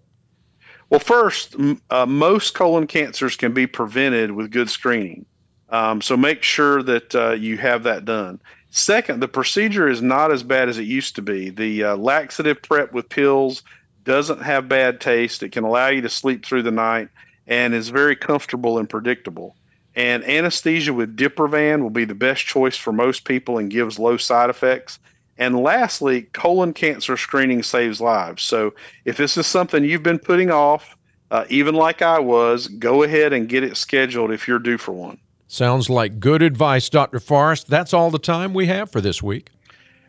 Well, 0.89 0.99
first, 0.99 1.55
uh, 1.89 2.05
most 2.05 2.53
colon 2.53 2.85
cancers 2.85 3.35
can 3.35 3.53
be 3.53 3.65
prevented 3.65 4.31
with 4.31 4.51
good 4.51 4.69
screening. 4.69 5.25
Um, 5.69 6.01
so 6.01 6.15
make 6.15 6.43
sure 6.43 6.83
that 6.83 7.15
uh, 7.15 7.31
you 7.31 7.57
have 7.57 7.83
that 7.83 8.05
done. 8.05 8.39
Second, 8.69 9.21
the 9.21 9.27
procedure 9.27 9.87
is 9.87 10.01
not 10.01 10.31
as 10.31 10.43
bad 10.43 10.69
as 10.69 10.77
it 10.77 10.83
used 10.83 11.15
to 11.15 11.21
be. 11.21 11.49
The 11.49 11.83
uh, 11.83 11.95
laxative 11.95 12.61
prep 12.61 12.93
with 12.93 13.09
pills 13.09 13.63
doesn't 14.03 14.41
have 14.43 14.69
bad 14.69 15.01
taste. 15.01 15.41
It 15.41 15.51
can 15.51 15.63
allow 15.63 15.87
you 15.87 16.01
to 16.01 16.09
sleep 16.09 16.45
through 16.45 16.63
the 16.63 16.71
night 16.71 17.09
and 17.47 17.73
is 17.73 17.89
very 17.89 18.15
comfortable 18.15 18.77
and 18.77 18.89
predictable. 18.89 19.55
And 19.95 20.23
anesthesia 20.25 20.93
with 20.93 21.15
Diprivan 21.15 21.81
will 21.81 21.89
be 21.89 22.05
the 22.05 22.15
best 22.15 22.45
choice 22.45 22.75
for 22.75 22.91
most 22.91 23.23
people 23.23 23.57
and 23.57 23.71
gives 23.71 23.97
low 23.97 24.17
side 24.17 24.49
effects. 24.49 24.99
And 25.37 25.59
lastly, 25.59 26.23
colon 26.33 26.73
cancer 26.73 27.17
screening 27.17 27.63
saves 27.63 28.01
lives. 28.01 28.43
So 28.43 28.73
if 29.05 29.17
this 29.17 29.37
is 29.37 29.47
something 29.47 29.83
you've 29.83 30.03
been 30.03 30.19
putting 30.19 30.51
off, 30.51 30.95
uh, 31.31 31.45
even 31.49 31.75
like 31.75 32.01
I 32.01 32.19
was, 32.19 32.67
go 32.67 33.03
ahead 33.03 33.33
and 33.33 33.49
get 33.49 33.63
it 33.63 33.77
scheduled 33.77 34.31
if 34.31 34.47
you're 34.47 34.59
due 34.59 34.77
for 34.77 34.91
one. 34.91 35.17
Sounds 35.47 35.89
like 35.89 36.19
good 36.19 36.41
advice, 36.41 36.89
Dr. 36.89 37.19
Forrest. 37.19 37.67
That's 37.67 37.93
all 37.93 38.11
the 38.11 38.19
time 38.19 38.53
we 38.53 38.65
have 38.67 38.91
for 38.91 39.01
this 39.01 39.21
week. 39.21 39.51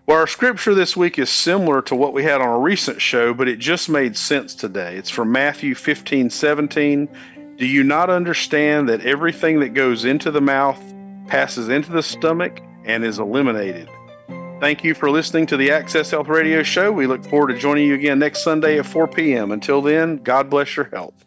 Well, 0.06 0.18
our 0.18 0.28
scripture 0.28 0.72
this 0.72 0.96
week 0.96 1.18
is 1.18 1.28
similar 1.30 1.82
to 1.82 1.96
what 1.96 2.12
we 2.12 2.22
had 2.22 2.40
on 2.40 2.48
a 2.48 2.58
recent 2.60 3.02
show, 3.02 3.34
but 3.34 3.48
it 3.48 3.58
just 3.58 3.88
made 3.88 4.16
sense 4.16 4.54
today. 4.54 4.96
It's 4.96 5.10
from 5.10 5.32
Matthew 5.32 5.74
15 5.74 6.30
17. 6.30 7.08
Do 7.56 7.66
you 7.66 7.82
not 7.82 8.08
understand 8.08 8.88
that 8.88 9.04
everything 9.04 9.58
that 9.58 9.70
goes 9.70 10.04
into 10.04 10.30
the 10.30 10.40
mouth 10.40 10.80
passes 11.26 11.68
into 11.68 11.90
the 11.90 12.04
stomach 12.04 12.60
and 12.84 13.04
is 13.04 13.18
eliminated? 13.18 13.88
Thank 14.60 14.84
you 14.84 14.94
for 14.94 15.10
listening 15.10 15.46
to 15.46 15.56
the 15.56 15.72
Access 15.72 16.12
Health 16.12 16.28
Radio 16.28 16.62
Show. 16.62 16.92
We 16.92 17.08
look 17.08 17.24
forward 17.24 17.48
to 17.48 17.58
joining 17.58 17.88
you 17.88 17.94
again 17.94 18.20
next 18.20 18.44
Sunday 18.44 18.78
at 18.78 18.86
4 18.86 19.08
p.m. 19.08 19.50
Until 19.50 19.82
then, 19.82 20.18
God 20.18 20.48
bless 20.48 20.76
your 20.76 20.88
health. 20.92 21.25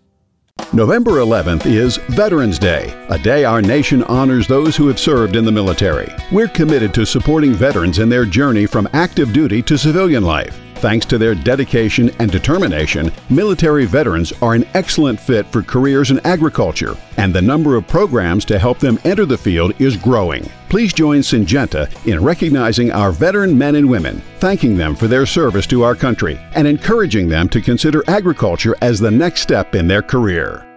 November 0.71 1.13
11th 1.13 1.65
is 1.65 1.97
Veterans 2.09 2.59
Day, 2.59 2.93
a 3.09 3.17
day 3.17 3.43
our 3.43 3.59
nation 3.59 4.03
honors 4.03 4.47
those 4.47 4.75
who 4.75 4.87
have 4.87 4.99
served 4.99 5.35
in 5.35 5.43
the 5.43 5.51
military. 5.51 6.13
We're 6.31 6.47
committed 6.47 6.93
to 6.93 7.07
supporting 7.07 7.53
veterans 7.53 7.97
in 7.97 8.07
their 8.07 8.23
journey 8.23 8.67
from 8.67 8.87
active 8.93 9.33
duty 9.33 9.63
to 9.63 9.79
civilian 9.79 10.21
life. 10.21 10.59
Thanks 10.79 11.05
to 11.07 11.17
their 11.17 11.35
dedication 11.35 12.09
and 12.19 12.31
determination, 12.31 13.11
military 13.29 13.85
veterans 13.85 14.31
are 14.41 14.53
an 14.53 14.65
excellent 14.73 15.19
fit 15.19 15.45
for 15.47 15.61
careers 15.61 16.09
in 16.09 16.25
agriculture, 16.25 16.95
and 17.17 17.33
the 17.33 17.41
number 17.41 17.75
of 17.75 17.85
programs 17.85 18.45
to 18.45 18.57
help 18.57 18.79
them 18.79 18.97
enter 19.03 19.25
the 19.25 19.37
field 19.37 19.73
is 19.81 19.97
growing. 19.97 20.49
Please 20.69 20.93
join 20.93 21.19
Syngenta 21.19 21.89
in 22.07 22.23
recognizing 22.23 22.93
our 22.93 23.11
veteran 23.11 23.57
men 23.57 23.75
and 23.75 23.89
women, 23.89 24.21
thanking 24.39 24.77
them 24.77 24.95
for 24.95 25.07
their 25.07 25.25
service 25.25 25.67
to 25.67 25.83
our 25.83 25.95
country, 25.95 26.39
and 26.55 26.65
encouraging 26.65 27.27
them 27.27 27.49
to 27.49 27.59
consider 27.59 28.01
agriculture 28.07 28.75
as 28.81 29.01
the 29.01 29.11
next 29.11 29.41
step 29.41 29.75
in 29.75 29.85
their 29.85 30.01
career. 30.01 30.68